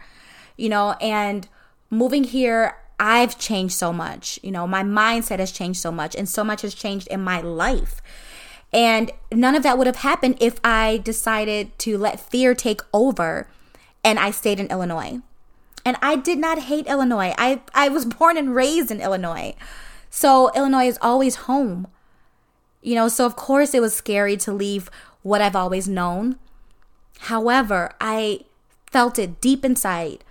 You 0.57 0.69
know, 0.69 0.93
and 1.01 1.49
moving 1.91 2.25
here 2.25 2.77
I've 2.99 3.39
changed 3.39 3.75
so 3.75 3.93
much. 3.93 4.39
You 4.43 4.53
know, 4.53 4.67
my 4.67 4.83
mindset 4.83 5.39
has 5.41 5.51
changed 5.51 5.81
so 5.81 5.91
much 5.91 6.15
and 6.15 6.29
so 6.29 6.45
much 6.45 6.63
has 6.63 6.75
changed 6.75 7.09
in 7.09 7.23
my 7.23 7.41
life 7.41 8.01
And 8.73 9.11
none 9.31 9.55
of 9.55 9.63
that 9.63 9.77
would 9.77 9.87
have 9.87 9.97
happened 9.97 10.39
if 10.41 10.59
I 10.65 11.01
decided 11.05 11.79
to 11.81 11.99
let 11.99 12.21
fear 12.21 12.55
take 12.55 12.81
over 12.93 13.49
and 14.03 14.19
I 14.19 14.31
stayed 14.31 14.59
in 14.59 14.69
Illinois. 14.69 15.21
And 15.85 15.97
I 16.01 16.17
did 16.17 16.39
not 16.39 16.61
hate 16.61 16.87
Illinois. 16.87 17.35
I, 17.37 17.61
I 17.75 17.89
was 17.89 18.05
born 18.19 18.37
and 18.37 18.55
raised 18.55 18.91
in 18.91 19.01
Illinois. 19.01 19.55
So 20.11 20.51
Illinois 20.55 20.87
is 20.87 20.99
always 21.03 21.37
home. 21.37 21.87
You 22.81 22.95
know, 22.95 23.09
so 23.09 23.27
of 23.27 23.37
course 23.37 23.75
it 23.75 23.83
was 23.83 23.95
scary 23.95 24.37
to 24.39 24.53
leave 24.53 24.91
what 25.23 25.41
I've 25.41 25.57
always 25.57 25.89
known. 25.89 26.39
However, 27.21 27.93
I 28.01 28.41
felt 28.91 29.19
it 29.19 29.41
deep 29.41 29.65
inside 29.65 30.25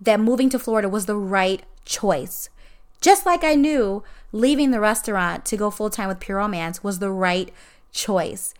that 0.00 0.20
moving 0.20 0.50
to 0.50 0.58
Florida 0.58 0.88
was 0.88 1.06
the 1.06 1.16
right 1.16 1.62
choice. 1.84 2.50
Just 3.00 3.24
like 3.24 3.44
I 3.44 3.54
knew 3.54 4.02
leaving 4.32 4.70
the 4.70 4.80
restaurant 4.80 5.44
to 5.46 5.56
go 5.56 5.70
full 5.70 5.90
time 5.90 6.08
with 6.08 6.20
Pure 6.20 6.38
Romance 6.38 6.82
was 6.82 6.98
the 6.98 7.10
right 7.10 7.52
choice. 7.92 8.54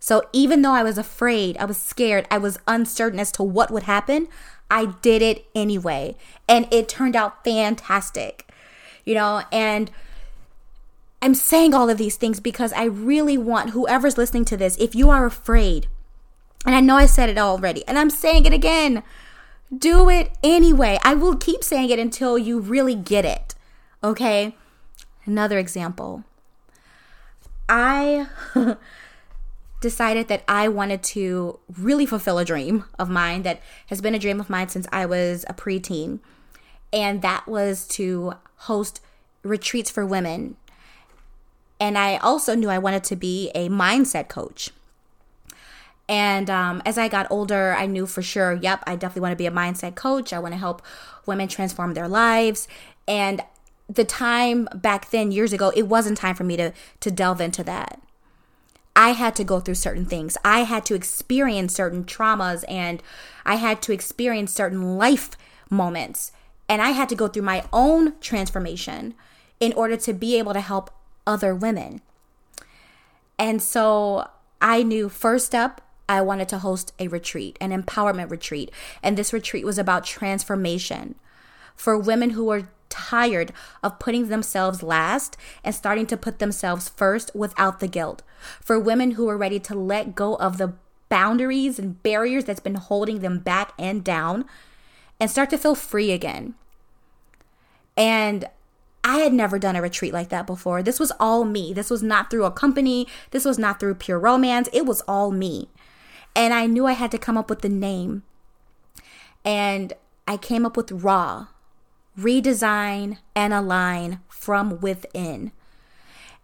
So 0.00 0.22
even 0.32 0.62
though 0.62 0.72
I 0.72 0.82
was 0.82 0.98
afraid, 0.98 1.56
I 1.58 1.64
was 1.64 1.76
scared, 1.76 2.26
I 2.30 2.38
was 2.38 2.58
uncertain 2.66 3.18
as 3.18 3.32
to 3.32 3.42
what 3.42 3.70
would 3.70 3.84
happen, 3.84 4.28
I 4.70 4.86
did 5.02 5.22
it 5.22 5.46
anyway. 5.54 6.16
And 6.48 6.72
it 6.72 6.88
turned 6.88 7.16
out 7.16 7.44
fantastic. 7.44 8.48
You 9.04 9.14
know, 9.14 9.42
and 9.50 9.90
I'm 11.20 11.34
saying 11.34 11.74
all 11.74 11.90
of 11.90 11.98
these 11.98 12.16
things 12.16 12.38
because 12.38 12.72
I 12.72 12.84
really 12.84 13.36
want 13.36 13.70
whoever's 13.70 14.18
listening 14.18 14.44
to 14.46 14.56
this, 14.56 14.76
if 14.76 14.94
you 14.94 15.10
are 15.10 15.26
afraid, 15.26 15.88
and 16.64 16.74
I 16.74 16.80
know 16.80 16.96
I 16.96 17.06
said 17.06 17.28
it 17.28 17.38
already, 17.38 17.86
and 17.88 17.98
I'm 17.98 18.10
saying 18.10 18.44
it 18.44 18.52
again, 18.52 19.02
do 19.76 20.08
it 20.08 20.32
anyway. 20.42 20.98
I 21.02 21.14
will 21.14 21.36
keep 21.36 21.64
saying 21.64 21.90
it 21.90 21.98
until 21.98 22.38
you 22.38 22.60
really 22.60 22.94
get 22.94 23.24
it. 23.24 23.54
Okay? 24.02 24.54
Another 25.28 25.58
example. 25.58 26.24
I 27.68 28.28
decided 29.82 30.28
that 30.28 30.42
I 30.48 30.68
wanted 30.68 31.02
to 31.02 31.58
really 31.76 32.06
fulfill 32.06 32.38
a 32.38 32.46
dream 32.46 32.86
of 32.98 33.10
mine 33.10 33.42
that 33.42 33.60
has 33.88 34.00
been 34.00 34.14
a 34.14 34.18
dream 34.18 34.40
of 34.40 34.48
mine 34.48 34.70
since 34.70 34.86
I 34.90 35.04
was 35.04 35.44
a 35.46 35.52
preteen. 35.52 36.20
And 36.94 37.20
that 37.20 37.46
was 37.46 37.86
to 37.88 38.36
host 38.56 39.02
retreats 39.42 39.90
for 39.90 40.06
women. 40.06 40.56
And 41.78 41.98
I 41.98 42.16
also 42.16 42.54
knew 42.54 42.70
I 42.70 42.78
wanted 42.78 43.04
to 43.04 43.14
be 43.14 43.50
a 43.54 43.68
mindset 43.68 44.28
coach. 44.28 44.70
And 46.08 46.48
um, 46.48 46.80
as 46.86 46.96
I 46.96 47.08
got 47.08 47.30
older, 47.30 47.74
I 47.74 47.84
knew 47.84 48.06
for 48.06 48.22
sure, 48.22 48.54
yep, 48.54 48.82
I 48.86 48.96
definitely 48.96 49.20
want 49.20 49.32
to 49.32 49.36
be 49.36 49.44
a 49.44 49.50
mindset 49.50 49.94
coach. 49.94 50.32
I 50.32 50.38
want 50.38 50.54
to 50.54 50.58
help 50.58 50.80
women 51.26 51.48
transform 51.48 51.92
their 51.92 52.08
lives. 52.08 52.66
And 53.06 53.42
the 53.88 54.04
time 54.04 54.68
back 54.74 55.10
then, 55.10 55.32
years 55.32 55.52
ago, 55.52 55.72
it 55.74 55.88
wasn't 55.88 56.18
time 56.18 56.34
for 56.34 56.44
me 56.44 56.56
to, 56.56 56.72
to 57.00 57.10
delve 57.10 57.40
into 57.40 57.64
that. 57.64 58.00
I 58.94 59.10
had 59.10 59.36
to 59.36 59.44
go 59.44 59.60
through 59.60 59.76
certain 59.76 60.04
things. 60.04 60.36
I 60.44 60.60
had 60.60 60.84
to 60.86 60.94
experience 60.94 61.74
certain 61.74 62.04
traumas 62.04 62.64
and 62.68 63.02
I 63.46 63.54
had 63.54 63.80
to 63.82 63.92
experience 63.92 64.52
certain 64.52 64.98
life 64.98 65.30
moments. 65.70 66.32
And 66.68 66.82
I 66.82 66.90
had 66.90 67.08
to 67.10 67.14
go 67.14 67.28
through 67.28 67.44
my 67.44 67.64
own 67.72 68.18
transformation 68.20 69.14
in 69.60 69.72
order 69.74 69.96
to 69.96 70.12
be 70.12 70.36
able 70.36 70.52
to 70.52 70.60
help 70.60 70.90
other 71.26 71.54
women. 71.54 72.02
And 73.38 73.62
so 73.62 74.28
I 74.60 74.82
knew 74.82 75.08
first 75.08 75.54
up, 75.54 75.80
I 76.08 76.20
wanted 76.20 76.48
to 76.48 76.58
host 76.58 76.92
a 76.98 77.08
retreat, 77.08 77.56
an 77.60 77.70
empowerment 77.70 78.30
retreat. 78.30 78.70
And 79.02 79.16
this 79.16 79.32
retreat 79.32 79.64
was 79.64 79.78
about 79.78 80.04
transformation 80.04 81.14
for 81.76 81.96
women 81.96 82.30
who 82.30 82.44
were 82.44 82.68
tired 82.88 83.52
of 83.82 83.98
putting 83.98 84.28
themselves 84.28 84.82
last 84.82 85.36
and 85.64 85.74
starting 85.74 86.06
to 86.06 86.16
put 86.16 86.38
themselves 86.38 86.88
first 86.88 87.30
without 87.34 87.80
the 87.80 87.88
guilt. 87.88 88.22
For 88.60 88.78
women 88.78 89.12
who 89.12 89.28
are 89.28 89.36
ready 89.36 89.58
to 89.60 89.74
let 89.74 90.14
go 90.14 90.36
of 90.36 90.58
the 90.58 90.74
boundaries 91.08 91.78
and 91.78 92.02
barriers 92.02 92.44
that's 92.44 92.60
been 92.60 92.74
holding 92.74 93.20
them 93.20 93.38
back 93.38 93.72
and 93.78 94.04
down 94.04 94.44
and 95.20 95.30
start 95.30 95.50
to 95.50 95.58
feel 95.58 95.74
free 95.74 96.12
again. 96.12 96.54
And 97.96 98.46
I 99.02 99.18
had 99.18 99.32
never 99.32 99.58
done 99.58 99.74
a 99.74 99.82
retreat 99.82 100.12
like 100.12 100.28
that 100.28 100.46
before. 100.46 100.82
This 100.82 101.00
was 101.00 101.12
all 101.18 101.44
me. 101.44 101.72
This 101.72 101.90
was 101.90 102.02
not 102.02 102.30
through 102.30 102.44
a 102.44 102.50
company. 102.50 103.06
This 103.30 103.44
was 103.44 103.58
not 103.58 103.80
through 103.80 103.94
pure 103.94 104.18
romance. 104.18 104.68
It 104.72 104.86
was 104.86 105.00
all 105.02 105.30
me. 105.30 105.68
And 106.36 106.52
I 106.52 106.66
knew 106.66 106.86
I 106.86 106.92
had 106.92 107.10
to 107.12 107.18
come 107.18 107.36
up 107.36 107.48
with 107.48 107.62
the 107.62 107.68
name. 107.68 108.22
And 109.44 109.94
I 110.26 110.36
came 110.36 110.66
up 110.66 110.76
with 110.76 110.92
Raw, 110.92 111.46
redesign 112.18 113.18
and 113.34 113.52
align 113.54 114.20
from 114.28 114.80
within. 114.80 115.52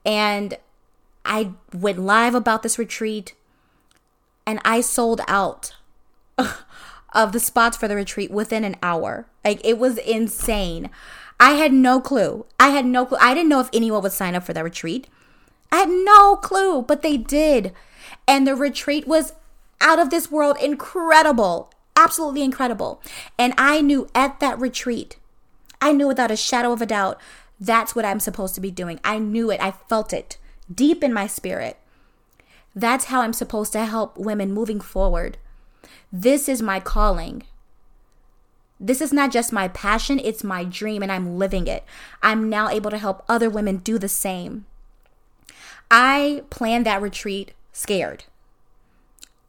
And 0.05 0.57
I 1.25 1.53
went 1.73 1.99
live 1.99 2.35
about 2.35 2.63
this 2.63 2.79
retreat 2.79 3.35
and 4.47 4.61
I 4.65 4.81
sold 4.81 5.21
out 5.27 5.75
of 7.15 7.33
the 7.33 7.41
spots 7.41 7.77
for 7.77 7.89
the 7.89 7.97
retreat 7.97 8.31
within 8.31 8.65
an 8.65 8.77
hour. 8.83 9.27
Like 9.45 9.61
it 9.65 9.79
was 9.79 9.99
insane. 9.99 10.91
I 11.41 11.53
had 11.53 11.73
no 11.73 12.01
clue. 12.01 12.47
I 12.61 12.69
had 12.69 12.87
no 12.87 13.07
clue. 13.07 13.19
I 13.21 13.35
didn't 13.35 13.49
know 13.49 13.61
if 13.61 13.71
anyone 13.73 14.03
would 14.03 14.13
sign 14.13 14.35
up 14.35 14.45
for 14.45 14.53
that 14.53 14.65
retreat. 14.65 15.09
I 15.73 15.79
had 15.79 15.89
no 15.89 16.37
clue, 16.37 16.83
but 16.83 17.03
they 17.03 17.17
did. 17.17 17.73
And 18.29 18.47
the 18.47 18.55
retreat 18.55 19.07
was 19.07 19.33
out 19.81 19.99
of 19.99 20.11
this 20.11 20.31
world 20.31 20.57
incredible, 20.63 21.73
absolutely 21.97 22.43
incredible. 22.43 23.03
And 23.39 23.55
I 23.59 23.81
knew 23.81 24.09
at 24.15 24.41
that 24.41 24.59
retreat, 24.59 25.17
I 25.85 25.93
knew 25.93 26.09
without 26.09 26.31
a 26.31 26.37
shadow 26.37 26.73
of 26.73 26.81
a 26.81 26.87
doubt, 26.87 27.21
that's 27.61 27.95
what 27.95 28.07
I'm 28.07 28.19
supposed 28.19 28.55
to 28.55 28.61
be 28.63 28.71
doing. 28.71 28.99
I 29.05 29.19
knew 29.19 29.51
it, 29.51 29.61
I 29.61 29.71
felt 29.71 30.15
it 30.15 30.39
deep 30.75 31.05
in 31.05 31.13
my 31.13 31.27
spirit. 31.27 31.77
That's 32.75 33.05
how 33.07 33.21
I'm 33.21 33.35
supposed 33.35 33.73
to 33.73 33.85
help 33.85 34.17
women 34.17 34.51
moving 34.51 34.81
forward. 34.81 35.37
This 36.11 36.49
is 36.49 36.63
my 36.63 36.81
calling. 36.81 37.43
This 38.81 39.03
is 39.03 39.13
not 39.13 39.31
just 39.31 39.53
my 39.53 39.69
passion, 39.69 40.19
it's 40.19 40.43
my 40.43 40.65
dream, 40.65 41.03
and 41.03 41.13
I'm 41.13 41.37
living 41.39 41.67
it. 41.67 41.85
I'm 42.23 42.49
now 42.49 42.71
able 42.71 42.91
to 42.91 42.97
help 42.97 43.23
other 43.29 43.51
women 43.51 43.77
do 43.77 43.99
the 43.99 44.09
same. 44.09 44.65
I 45.91 46.45
planned 46.49 46.87
that 46.87 47.03
retreat 47.03 47.53
scared 47.73 48.25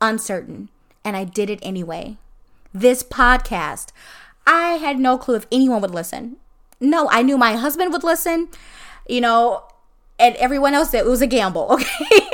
uncertain, 0.01 0.67
and 1.05 1.15
I 1.15 1.23
did 1.23 1.49
it 1.49 1.59
anyway. 1.61 2.17
This 2.73 3.03
podcast, 3.03 3.93
I 4.45 4.73
had 4.73 4.99
no 4.99 5.17
clue 5.17 5.35
if 5.35 5.47
anyone 5.51 5.81
would 5.81 5.93
listen. 5.93 6.37
No, 6.79 7.09
I 7.09 7.21
knew 7.21 7.37
my 7.37 7.53
husband 7.53 7.91
would 7.93 8.03
listen, 8.03 8.49
you 9.07 9.21
know, 9.21 9.63
and 10.19 10.35
everyone 10.35 10.73
else 10.73 10.91
that 10.91 11.05
it 11.05 11.09
was 11.09 11.21
a 11.21 11.27
gamble, 11.27 11.67
okay? 11.71 12.27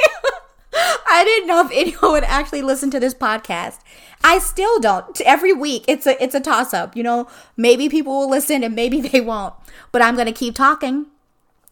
I 0.74 1.24
didn't 1.26 1.48
know 1.48 1.66
if 1.66 1.72
anyone 1.74 2.14
would 2.14 2.24
actually 2.24 2.62
listen 2.62 2.90
to 2.92 3.00
this 3.00 3.14
podcast. 3.14 3.80
I 4.24 4.40
still 4.40 4.80
don't. 4.80 5.20
Every 5.22 5.54
week 5.54 5.84
it's 5.88 6.08
a 6.08 6.22
it's 6.24 6.36
a 6.36 6.40
toss 6.40 6.74
up, 6.74 6.96
you 6.96 7.04
know. 7.04 7.28
Maybe 7.58 7.90
people 7.90 8.14
will 8.14 8.30
listen 8.30 8.64
and 8.64 8.74
maybe 8.74 9.02
they 9.10 9.22
won't. 9.22 9.54
But 9.92 10.02
I'm 10.02 10.16
going 10.16 10.28
to 10.28 10.32
keep 10.32 10.56
talking. 10.56 11.08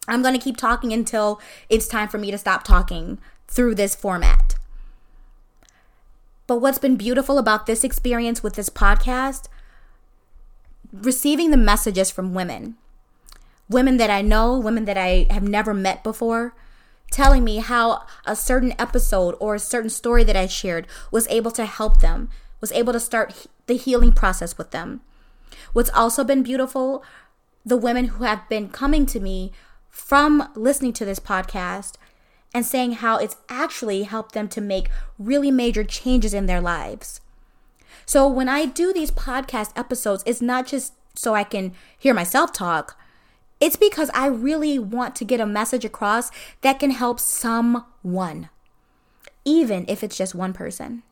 I'm 0.06 0.22
going 0.22 0.34
to 0.34 0.44
keep 0.44 0.56
talking 0.56 0.92
until 0.92 1.40
it's 1.68 1.88
time 1.88 2.08
for 2.08 2.18
me 2.18 2.30
to 2.30 2.38
stop 2.38 2.64
talking 2.64 3.18
through 3.48 3.76
this 3.76 3.94
format. 3.94 4.56
But 6.46 6.58
what's 6.60 6.78
been 6.78 6.96
beautiful 6.96 7.38
about 7.38 7.66
this 7.66 7.84
experience 7.84 8.42
with 8.42 8.54
this 8.54 8.68
podcast, 8.68 9.46
receiving 10.92 11.50
the 11.50 11.56
messages 11.56 12.10
from 12.10 12.34
women, 12.34 12.76
women 13.68 13.96
that 13.98 14.10
I 14.10 14.22
know, 14.22 14.58
women 14.58 14.84
that 14.86 14.98
I 14.98 15.26
have 15.30 15.42
never 15.42 15.72
met 15.72 16.02
before, 16.02 16.54
telling 17.10 17.44
me 17.44 17.58
how 17.58 18.04
a 18.24 18.36
certain 18.36 18.74
episode 18.78 19.36
or 19.40 19.54
a 19.54 19.60
certain 19.60 19.90
story 19.90 20.24
that 20.24 20.36
I 20.36 20.46
shared 20.46 20.86
was 21.10 21.28
able 21.28 21.50
to 21.52 21.66
help 21.66 22.00
them, 22.00 22.30
was 22.60 22.72
able 22.72 22.92
to 22.92 23.00
start 23.00 23.46
the 23.66 23.76
healing 23.76 24.12
process 24.12 24.58
with 24.58 24.70
them. 24.70 25.00
What's 25.72 25.90
also 25.90 26.24
been 26.24 26.42
beautiful, 26.42 27.04
the 27.64 27.76
women 27.76 28.06
who 28.06 28.24
have 28.24 28.48
been 28.48 28.68
coming 28.68 29.06
to 29.06 29.20
me 29.20 29.52
from 29.88 30.50
listening 30.54 30.92
to 30.94 31.04
this 31.04 31.20
podcast 31.20 31.94
and 32.54 32.64
saying 32.64 32.92
how 32.92 33.16
it's 33.16 33.36
actually 33.48 34.04
helped 34.04 34.32
them 34.34 34.48
to 34.48 34.60
make 34.60 34.88
really 35.18 35.50
major 35.50 35.84
changes 35.84 36.34
in 36.34 36.46
their 36.46 36.60
lives. 36.60 37.20
So 38.06 38.26
when 38.26 38.48
I 38.48 38.66
do 38.66 38.92
these 38.92 39.10
podcast 39.10 39.72
episodes, 39.76 40.22
it's 40.26 40.40
not 40.40 40.66
just 40.66 40.94
so 41.14 41.34
I 41.34 41.44
can 41.44 41.72
hear 41.98 42.14
myself 42.14 42.52
talk. 42.52 42.98
It's 43.60 43.76
because 43.76 44.10
I 44.14 44.26
really 44.26 44.78
want 44.78 45.14
to 45.16 45.24
get 45.24 45.40
a 45.40 45.46
message 45.46 45.84
across 45.84 46.30
that 46.62 46.80
can 46.80 46.90
help 46.90 47.20
someone, 47.20 48.48
even 49.44 49.84
if 49.86 50.02
it's 50.02 50.16
just 50.16 50.34
one 50.34 50.52
person. 50.52 51.02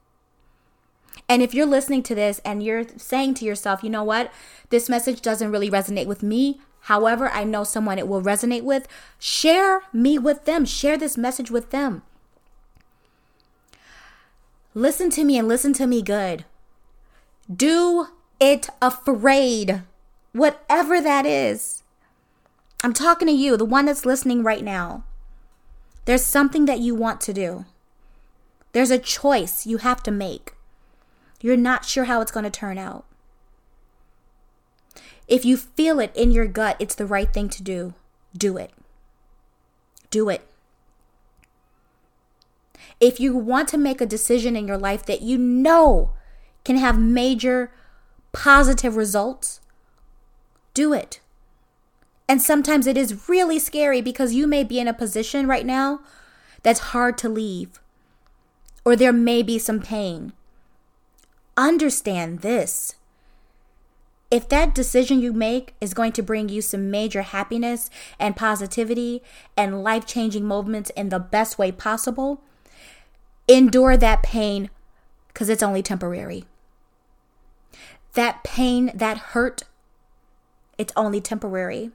And 1.29 1.43
if 1.43 1.53
you're 1.53 1.67
listening 1.67 2.03
to 2.05 2.15
this 2.15 2.41
and 2.45 2.63
you're 2.63 2.87
saying 2.97 3.35
to 3.35 3.45
yourself, 3.45 3.83
you 3.83 3.91
know 3.91 4.05
what, 4.05 4.33
this 4.71 4.89
message 4.89 5.21
doesn't 5.21 5.51
really 5.51 5.71
resonate 5.71 6.07
with 6.07 6.23
me, 6.23 6.61
However, 6.83 7.29
I 7.29 7.45
know 7.45 7.65
someone 7.65 7.99
it 7.99 8.09
will 8.09 8.23
resonate 8.23 8.63
with. 8.63 8.89
Share 9.19 9.83
me 9.93 10.19
with 10.19 10.45
them. 10.45 10.65
Share 10.65 10.97
this 10.97 11.19
message 11.19 11.51
with 11.51 11.71
them. 11.71 12.03
Listen 14.75 15.11
to 15.11 15.25
me 15.25 15.37
and 15.37 15.49
listen 15.49 15.73
to 15.75 15.87
me 15.87 16.03
good. 16.03 16.45
Do 17.55 18.09
it 18.41 18.69
afraid, 18.83 19.83
whatever 20.33 21.01
that 21.01 21.25
is. 21.25 21.83
I'm 22.85 22.93
talking 22.93 23.27
to 23.27 23.33
you, 23.33 23.57
the 23.57 23.65
one 23.65 23.87
that's 23.87 24.07
listening 24.07 24.43
right 24.43 24.63
now. 24.63 25.05
There's 26.05 26.25
something 26.25 26.67
that 26.67 26.79
you 26.79 26.95
want 26.95 27.21
to 27.23 27.33
do. 27.33 27.65
There's 28.73 28.91
a 28.91 28.99
choice 28.99 29.67
you 29.67 29.79
have 29.79 30.03
to 30.05 30.11
make. 30.11 30.55
You're 31.41 31.57
not 31.57 31.85
sure 31.85 32.05
how 32.05 32.21
it's 32.21 32.31
going 32.31 32.45
to 32.45 32.51
turn 32.51 32.79
out. 32.79 33.05
If 35.27 35.45
you 35.45 35.57
feel 35.57 36.01
it 36.01 36.15
in 36.15 36.31
your 36.31 36.47
gut, 36.47 36.77
it's 36.79 36.95
the 36.95 37.07
right 37.07 37.33
thing 37.33 37.49
to 37.51 37.63
do, 37.63 37.95
do 38.37 38.57
it. 38.57 38.73
Do 40.11 40.29
it. 40.29 40.47
If 43.01 43.21
you 43.21 43.37
want 43.37 43.69
to 43.69 43.79
make 43.79 44.01
a 44.01 44.07
decision 44.07 44.57
in 44.57 44.67
your 44.67 44.79
life 44.79 45.05
that 45.07 45.23
you 45.23 45.37
know 45.37 46.11
can 46.65 46.77
have 46.77 46.99
major 46.99 47.73
positive 48.33 48.97
results, 48.97 49.61
do 50.75 50.93
it. 50.93 51.21
And 52.29 52.43
sometimes 52.43 52.87
it 52.87 52.97
is 52.97 53.29
really 53.29 53.59
scary 53.59 54.01
because 54.01 54.35
you 54.35 54.47
may 54.47 54.63
be 54.63 54.79
in 54.79 54.87
a 54.87 54.93
position 54.93 55.47
right 55.47 55.65
now 55.65 56.01
that's 56.63 56.81
hard 56.93 57.17
to 57.19 57.29
leave, 57.29 57.81
or 58.85 58.95
there 58.95 59.13
may 59.13 59.43
be 59.43 59.59
some 59.59 59.81
pain. 59.81 60.33
Understand 61.57 62.41
this. 62.41 62.97
If 64.31 64.47
that 64.51 64.75
decision 64.75 65.21
you 65.21 65.33
make 65.33 65.75
is 65.81 65.95
going 65.95 66.13
to 66.13 66.23
bring 66.23 66.51
you 66.51 66.61
some 66.61 66.91
major 66.91 67.23
happiness 67.23 67.89
and 68.19 68.37
positivity 68.37 69.23
and 69.57 69.83
life 69.83 70.05
changing 70.05 70.45
moments 70.45 70.91
in 70.91 71.09
the 71.09 71.19
best 71.19 71.59
way 71.59 71.73
possible, 71.73 72.43
endure 73.49 73.97
that 73.97 74.23
pain 74.23 74.69
because 75.29 75.49
it's 75.49 75.63
only 75.63 75.83
temporary. 75.83 76.45
That 78.15 78.43
pain, 78.43 78.91
that 78.95 79.19
hurt, 79.19 79.63
it's 80.77 80.93
only 80.97 81.21
temporary. 81.21 81.91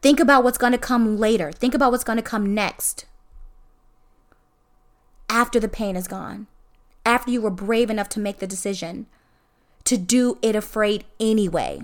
Think 0.00 0.18
about 0.18 0.42
what's 0.42 0.58
going 0.58 0.72
to 0.72 0.78
come 0.78 1.16
later. 1.16 1.52
Think 1.52 1.74
about 1.74 1.92
what's 1.92 2.04
going 2.04 2.16
to 2.16 2.22
come 2.22 2.54
next. 2.54 3.06
After 5.28 5.60
the 5.60 5.68
pain 5.68 5.96
is 5.96 6.08
gone. 6.08 6.48
After 7.06 7.30
you 7.30 7.40
were 7.40 7.50
brave 7.50 7.88
enough 7.88 8.08
to 8.10 8.20
make 8.20 8.38
the 8.38 8.46
decision 8.46 9.06
to 9.84 9.96
do 9.96 10.38
it 10.42 10.54
afraid 10.54 11.04
anyway. 11.18 11.82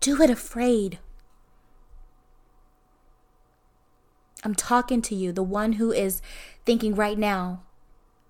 Do 0.00 0.20
it 0.22 0.30
afraid. 0.30 0.98
I'm 4.42 4.54
talking 4.54 5.02
to 5.02 5.14
you, 5.14 5.32
the 5.32 5.42
one 5.42 5.74
who 5.74 5.92
is 5.92 6.22
thinking 6.64 6.94
right 6.94 7.18
now, 7.18 7.62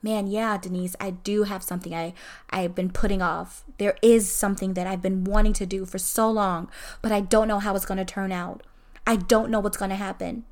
man, 0.03 0.27
yeah, 0.27 0.57
Denise, 0.59 0.97
I 0.99 1.11
do 1.11 1.45
have 1.45 1.63
something 1.63 1.95
I 1.95 2.15
I've 2.51 2.75
been 2.75 2.91
putting 2.91 3.23
off. 3.23 3.65
There 3.79 3.97
is 4.03 4.33
something 4.33 4.75
that 4.75 4.87
I've 4.87 5.03
been 5.03 5.25
wanting 5.25 5.53
to 5.55 5.67
do 5.67 5.85
for 5.85 5.99
so 5.99 6.31
long, 6.31 6.71
but 7.03 7.13
I 7.13 7.21
don't 7.21 7.49
know 7.49 7.59
how 7.59 7.75
it's 7.77 7.87
going 7.87 7.99
to 7.99 8.05
turn 8.05 8.33
out. 8.33 8.63
I 9.07 9.17
don't 9.17 9.51
know 9.51 9.61
what's 9.61 9.77
going 9.77 9.91
to 9.91 9.97
happen. 9.97 10.45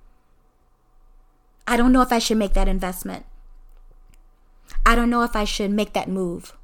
I 1.66 1.76
don't 1.76 1.92
know 1.92 2.02
if 2.02 2.12
I 2.12 2.18
should 2.18 2.38
make 2.38 2.54
that 2.54 2.68
investment. 2.68 3.26
I 4.86 4.94
don't 4.94 5.10
know 5.10 5.22
if 5.22 5.36
I 5.36 5.44
should 5.44 5.70
make 5.70 5.92
that 5.92 6.08
move. 6.08 6.54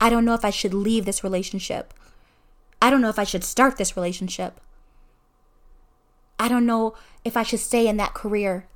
I 0.00 0.10
don't 0.10 0.24
know 0.24 0.34
if 0.34 0.44
I 0.44 0.50
should 0.50 0.74
leave 0.74 1.04
this 1.04 1.24
relationship. 1.24 1.94
I 2.80 2.90
don't 2.90 3.00
know 3.00 3.08
if 3.08 3.18
I 3.18 3.24
should 3.24 3.44
start 3.44 3.76
this 3.76 3.96
relationship. 3.96 4.60
I 6.42 6.48
don't 6.48 6.66
know 6.66 6.94
if 7.24 7.36
I 7.36 7.44
should 7.44 7.60
stay 7.60 7.86
in 7.86 7.98
that 7.98 8.14
career. 8.14 8.66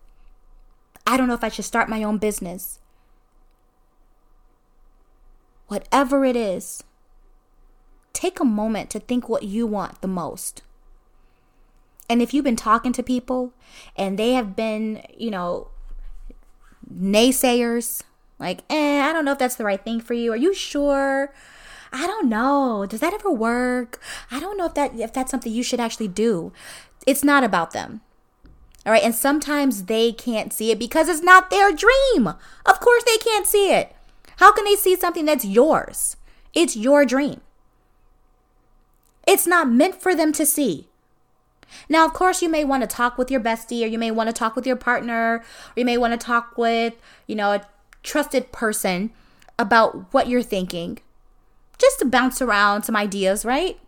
I 1.04 1.16
don't 1.16 1.26
know 1.26 1.35
if 1.35 1.42
I 1.42 1.49
should 1.49 1.64
start 1.64 1.88
my 1.88 2.04
own 2.04 2.16
business. 2.16 2.78
Whatever 5.66 6.25
it 6.25 6.37
is, 6.37 6.85
take 8.12 8.38
a 8.38 8.44
moment 8.44 8.88
to 8.90 9.00
think 9.00 9.28
what 9.28 9.42
you 9.42 9.66
want 9.66 10.00
the 10.00 10.06
most. 10.06 10.62
And 12.08 12.23
if 12.23 12.32
you've 12.32 12.45
been 12.45 12.54
talking 12.54 12.93
to 12.93 13.02
people 13.02 13.52
and 13.97 14.17
they 14.17 14.34
have 14.34 14.54
been, 14.54 15.02
you 15.19 15.32
know, 15.32 15.67
naysayers, 16.88 18.04
like, 18.38 18.60
eh, 18.71 19.02
I 19.02 19.12
don't 19.12 19.25
know 19.25 19.32
if 19.32 19.38
that's 19.38 19.56
the 19.56 19.64
right 19.64 19.82
thing 19.82 20.00
for 20.00 20.14
you. 20.14 20.32
Are 20.32 20.36
you 20.36 20.54
sure? 20.54 21.34
I 21.93 22.06
don't 22.06 22.28
know. 22.28 22.86
Does 22.86 23.00
that 23.00 23.14
ever 23.14 23.32
work? 23.32 24.00
I 24.30 24.38
don't 24.38 24.56
know 24.56 24.67
if 24.67 24.75
that 24.75 24.95
if 24.95 25.12
that's 25.12 25.30
something 25.30 25.52
you 25.52 25.62
should 25.62 25.80
actually 25.80 26.08
do. 26.08 26.52
It's 27.06 27.25
not 27.25 27.45
about 27.45 27.71
them. 27.71 28.02
All 28.84 28.92
right. 28.92 29.02
And 29.02 29.14
sometimes 29.14 29.84
they 29.84 30.12
can't 30.12 30.52
see 30.52 30.71
it 30.71 30.78
because 30.78 31.08
it's 31.08 31.23
not 31.23 31.50
their 31.50 31.73
dream. 31.73 32.28
Of 32.64 32.80
course, 32.80 33.04
they 33.04 33.16
can't 33.19 33.47
see 33.47 33.73
it. 33.73 33.95
How 34.36 34.52
can 34.52 34.64
they 34.64 34.76
see 34.76 34.95
something 34.97 35.25
that's 35.25 35.45
yours? 35.45 36.16
It's 36.54 36.76
your 36.76 37.04
dream. 37.04 37.40
It's 39.26 39.47
not 39.47 39.69
meant 39.69 40.00
for 40.00 40.14
them 40.14 40.32
to 40.34 40.47
see. 40.47 40.88
Now, 41.88 42.04
of 42.04 42.12
course, 42.12 42.42
you 42.42 42.49
may 42.49 42.64
want 42.64 42.82
to 42.82 42.86
talk 42.86 43.19
with 43.19 43.30
your 43.30 43.40
bestie, 43.40 43.82
or 43.82 43.88
you 43.88 43.99
may 43.99 44.12
want 44.12 44.28
to 44.28 44.32
talk 44.32 44.54
with 44.54 44.66
your 44.66 44.76
partner, 44.76 45.36
or 45.36 45.45
you 45.75 45.84
may 45.84 45.97
want 45.97 46.12
to 46.12 46.25
talk 46.25 46.56
with, 46.56 46.95
you 47.26 47.34
know, 47.34 47.52
a 47.52 47.66
trusted 48.04 48.52
person 48.52 49.10
about 49.58 50.12
what 50.12 50.28
you're 50.28 50.42
thinking, 50.42 51.00
just 51.76 51.99
to 51.99 52.04
bounce 52.04 52.40
around 52.40 52.84
some 52.84 52.95
ideas, 52.95 53.45
right? 53.45 53.80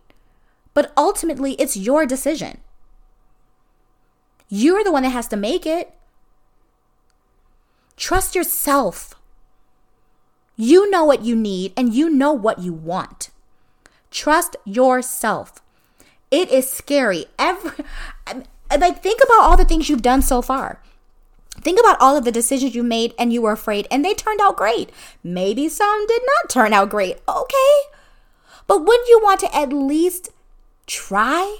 But 0.75 0.93
ultimately, 0.97 1.53
it's 1.53 1.77
your 1.77 2.05
decision. 2.05 2.59
You're 4.49 4.85
the 4.85 4.93
one 4.93 5.03
that 5.03 5.11
has 5.11 5.29
to 5.29 5.37
make 5.37 5.67
it. 5.67 5.93
Trust 7.97 8.35
yourself. 8.35 9.15
You 10.57 10.91
know 10.91 11.05
what 11.05 11.23
you 11.23 11.37
need 11.37 11.73
and 11.77 11.95
you 11.95 12.09
know 12.09 12.33
what 12.33 12.61
you 12.61 12.73
want. 12.73 13.31
Trust 14.11 14.57
yourself. 14.65 15.61
It 16.31 16.51
is 16.51 16.71
scary. 16.71 17.27
Every 17.39 17.73
like 18.71 19.03
think 19.03 19.21
about 19.25 19.43
all 19.43 19.57
the 19.57 19.65
things 19.65 19.89
you've 19.89 20.03
done 20.03 20.23
so 20.23 20.43
far. 20.43 20.83
Think 21.61 21.81
about 21.81 22.01
all 22.01 22.17
of 22.17 22.25
the 22.25 22.33
decisions 22.33 22.75
you 22.75 22.83
made 22.83 23.15
and 23.19 23.33
you 23.33 23.43
were 23.43 23.53
afraid 23.53 23.87
and 23.91 24.05
they 24.05 24.15
turned 24.15 24.41
out 24.41 24.57
great. 24.57 24.91
Maybe 25.23 25.69
some 25.69 26.07
did 26.07 26.23
not 26.25 26.51
turn 26.51 26.73
out 26.73 26.91
great. 26.91 27.19
Okay. 27.29 27.75
But 28.67 28.85
wouldn't 28.85 29.09
you 29.09 29.21
want 29.23 29.41
to 29.41 29.57
at 29.57 29.73
least 29.73 30.31
try? 30.87 31.59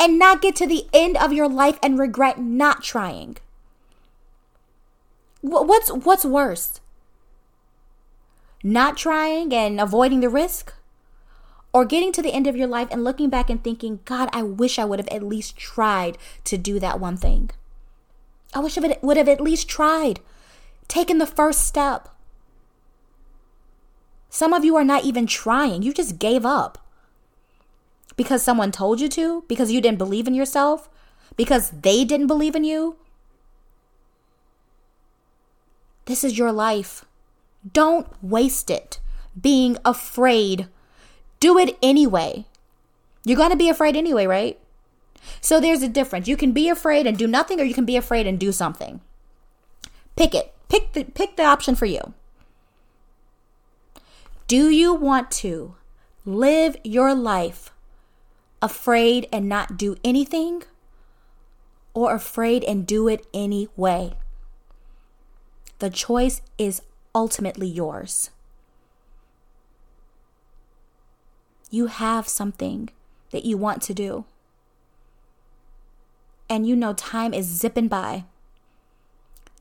And 0.00 0.18
not 0.18 0.42
get 0.42 0.56
to 0.56 0.66
the 0.66 0.86
end 0.92 1.16
of 1.16 1.32
your 1.32 1.48
life 1.48 1.78
and 1.82 1.98
regret 1.98 2.38
not 2.38 2.82
trying? 2.82 3.36
What's 5.40 5.90
what's 5.92 6.24
worse? 6.24 6.80
Not 8.62 8.96
trying 8.96 9.52
and 9.54 9.80
avoiding 9.80 10.20
the 10.20 10.28
risk? 10.28 10.74
Or 11.72 11.84
getting 11.84 12.12
to 12.12 12.22
the 12.22 12.32
end 12.32 12.46
of 12.46 12.56
your 12.56 12.66
life 12.66 12.88
and 12.90 13.04
looking 13.04 13.28
back 13.28 13.50
and 13.50 13.62
thinking, 13.62 14.00
God, 14.04 14.30
I 14.32 14.42
wish 14.42 14.78
I 14.78 14.84
would 14.84 14.98
have 14.98 15.08
at 15.08 15.22
least 15.22 15.56
tried 15.56 16.18
to 16.44 16.56
do 16.56 16.80
that 16.80 16.98
one 16.98 17.16
thing. 17.16 17.50
I 18.54 18.60
wish 18.60 18.78
I 18.78 18.96
would 19.02 19.16
have 19.16 19.28
at 19.28 19.40
least 19.40 19.68
tried, 19.68 20.20
taken 20.88 21.18
the 21.18 21.26
first 21.26 21.66
step. 21.66 22.08
Some 24.30 24.52
of 24.52 24.64
you 24.64 24.76
are 24.76 24.84
not 24.84 25.04
even 25.04 25.26
trying, 25.26 25.82
you 25.82 25.92
just 25.92 26.18
gave 26.18 26.44
up 26.46 26.78
because 28.18 28.42
someone 28.42 28.72
told 28.72 29.00
you 29.00 29.08
to, 29.08 29.44
because 29.46 29.70
you 29.70 29.80
didn't 29.80 29.96
believe 29.96 30.26
in 30.26 30.34
yourself, 30.34 30.90
because 31.36 31.70
they 31.70 32.04
didn't 32.04 32.26
believe 32.26 32.56
in 32.56 32.64
you. 32.64 32.96
This 36.06 36.24
is 36.24 36.36
your 36.36 36.50
life. 36.50 37.04
Don't 37.72 38.08
waste 38.20 38.70
it 38.70 38.98
being 39.40 39.78
afraid. 39.84 40.66
Do 41.38 41.56
it 41.58 41.78
anyway. 41.80 42.44
You're 43.24 43.36
going 43.36 43.50
to 43.50 43.56
be 43.56 43.68
afraid 43.68 43.94
anyway, 43.94 44.26
right? 44.26 44.58
So 45.40 45.60
there's 45.60 45.82
a 45.82 45.88
difference. 45.88 46.26
You 46.26 46.36
can 46.36 46.50
be 46.50 46.68
afraid 46.68 47.06
and 47.06 47.16
do 47.16 47.28
nothing 47.28 47.60
or 47.60 47.64
you 47.64 47.74
can 47.74 47.84
be 47.84 47.96
afraid 47.96 48.26
and 48.26 48.38
do 48.38 48.50
something. 48.50 49.00
Pick 50.16 50.34
it. 50.34 50.52
Pick 50.68 50.92
the 50.92 51.04
pick 51.04 51.36
the 51.36 51.44
option 51.44 51.74
for 51.74 51.86
you. 51.86 52.14
Do 54.48 54.70
you 54.70 54.92
want 54.92 55.30
to 55.42 55.76
live 56.24 56.76
your 56.82 57.14
life 57.14 57.70
afraid 58.60 59.26
and 59.32 59.48
not 59.48 59.76
do 59.76 59.96
anything, 60.04 60.62
or 61.94 62.14
afraid 62.14 62.64
and 62.64 62.86
do 62.86 63.08
it 63.08 63.26
anyway. 63.32 64.14
The 65.78 65.90
choice 65.90 66.42
is 66.58 66.82
ultimately 67.14 67.68
yours. 67.68 68.30
You 71.70 71.86
have 71.86 72.28
something 72.28 72.88
that 73.30 73.44
you 73.44 73.56
want 73.56 73.82
to 73.82 73.94
do. 73.94 74.24
And 76.48 76.66
you 76.66 76.74
know 76.74 76.94
time 76.94 77.34
is 77.34 77.46
zipping 77.46 77.88
by. 77.88 78.24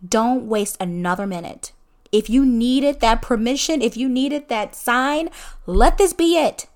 Don't 0.07 0.47
waste 0.47 0.77
another 0.79 1.27
minute. 1.27 1.73
If 2.11 2.29
you 2.29 2.45
needed 2.45 3.01
that 3.01 3.21
permission, 3.21 3.81
if 3.81 3.97
you 3.97 4.07
needed 4.07 4.47
that 4.47 4.75
sign, 4.75 5.29
let 5.65 5.97
this 5.97 6.13
be 6.13 6.37
it. 6.37 6.67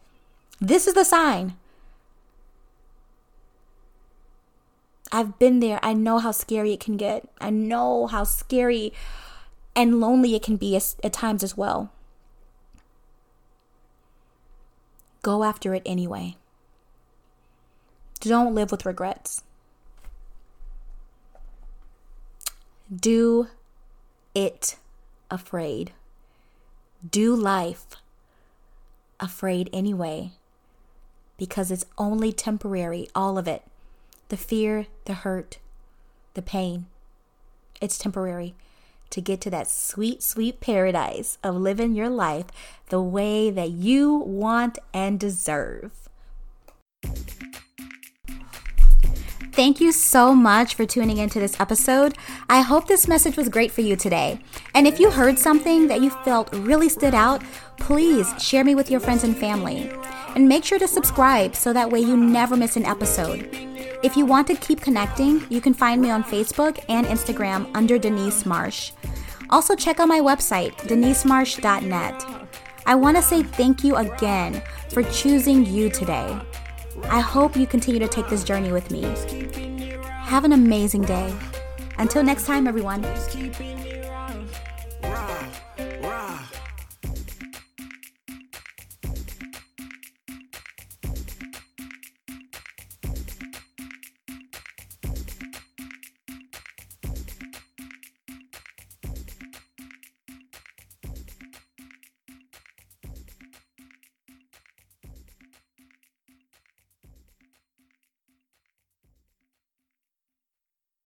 This 0.60 0.86
is 0.88 0.94
the 0.94 1.06
sign. 1.06 1.56
I've 5.12 5.38
been 5.38 5.60
there. 5.60 5.80
I 5.84 5.94
know 5.94 6.20
how 6.20 6.32
scary 6.32 6.74
it 6.74 6.80
can 6.80 6.98
get. 6.98 7.28
I 7.40 7.50
know 7.50 8.08
how 8.08 8.24
scary 8.24 8.94
and 9.76 10.00
lonely 10.00 10.36
it 10.36 10.44
can 10.44 10.58
be 10.58 10.76
at 10.76 11.14
times 11.14 11.44
as 11.44 11.58
well. 11.58 11.92
Go 15.22 15.44
after 15.44 15.74
it 15.74 15.84
anyway. 15.86 16.36
Don't 18.20 18.56
live 18.56 18.72
with 18.72 18.86
regrets. 18.86 19.44
Do 22.94 23.48
it 24.34 24.78
afraid. 25.30 25.92
Do 27.10 27.36
life 27.36 27.86
afraid 29.20 29.70
anyway 29.72 30.32
because 31.38 31.72
it's 31.72 31.86
only 31.98 32.32
temporary, 32.32 33.08
all 33.16 33.38
of 33.38 33.48
it. 33.48 33.64
The 34.32 34.38
fear, 34.38 34.88
the 35.04 35.14
hurt, 35.14 35.58
the 36.36 36.42
pain. 36.42 36.86
It's 37.82 37.98
temporary 37.98 38.56
to 39.10 39.20
get 39.20 39.42
to 39.42 39.50
that 39.50 39.70
sweet, 39.70 40.24
sweet 40.24 40.62
paradise 40.62 41.38
of 41.44 41.58
living 41.58 41.96
your 41.96 42.08
life 42.08 42.46
the 42.88 43.02
way 43.02 43.50
that 43.52 43.72
you 43.72 44.16
want 44.16 44.80
and 44.94 45.20
deserve. 45.20 46.08
Thank 49.52 49.82
you 49.82 49.92
so 49.92 50.34
much 50.34 50.76
for 50.76 50.86
tuning 50.86 51.18
into 51.18 51.42
this 51.42 51.60
episode. 51.60 52.16
I 52.48 52.62
hope 52.62 52.88
this 52.88 53.10
message 53.10 53.36
was 53.36 53.50
great 53.50 53.70
for 53.70 53.82
you 53.82 53.98
today. 53.98 54.40
And 54.74 54.88
if 54.88 54.98
you 54.98 55.12
heard 55.12 55.40
something 55.40 55.90
that 55.90 56.00
you 56.00 56.10
felt 56.10 56.54
really 56.54 56.88
stood 56.88 57.14
out, 57.14 57.44
please 57.78 58.34
share 58.42 58.64
me 58.64 58.76
with 58.76 58.90
your 58.90 59.02
friends 59.02 59.26
and 59.26 59.36
family. 59.36 59.92
And 60.38 60.48
make 60.48 60.64
sure 60.64 60.80
to 60.80 60.88
subscribe 60.88 61.54
so 61.54 61.74
that 61.74 61.90
way 61.90 62.00
you 62.00 62.16
never 62.16 62.56
miss 62.56 62.78
an 62.78 62.86
episode. 62.86 63.71
If 64.04 64.18
you 64.18 64.26
want 64.26 64.48
to 64.48 64.56
keep 64.56 64.82
connecting, 64.82 65.46
you 65.50 65.62
can 65.62 65.76
find 65.76 66.02
me 66.02 66.10
on 66.10 66.24
Facebook 66.24 66.84
and 66.90 67.06
Instagram 67.06 67.70
under 67.76 68.00
Denise 68.00 68.48
Marsh. 68.48 68.94
Also, 69.52 69.76
check 69.76 70.00
out 70.00 70.08
my 70.08 70.20
website, 70.20 70.76
denisemarsh.net. 70.88 72.26
I 72.88 72.96
want 72.96 73.18
to 73.18 73.24
say 73.24 73.44
thank 73.44 73.84
you 73.84 73.98
again 73.98 74.64
for 74.90 75.04
choosing 75.04 75.66
you 75.68 75.90
today. 75.90 76.40
I 77.04 77.20
hope 77.20 77.56
you 77.56 77.68
continue 77.68 78.00
to 78.00 78.08
take 78.08 78.28
this 78.28 78.44
journey 78.44 78.72
with 78.72 78.90
me. 78.90 79.04
Have 80.24 80.46
an 80.46 80.54
amazing 80.54 81.04
day. 81.04 81.34
Until 82.00 82.24
next 82.24 82.48
time, 82.48 82.68
everyone. 82.68 83.04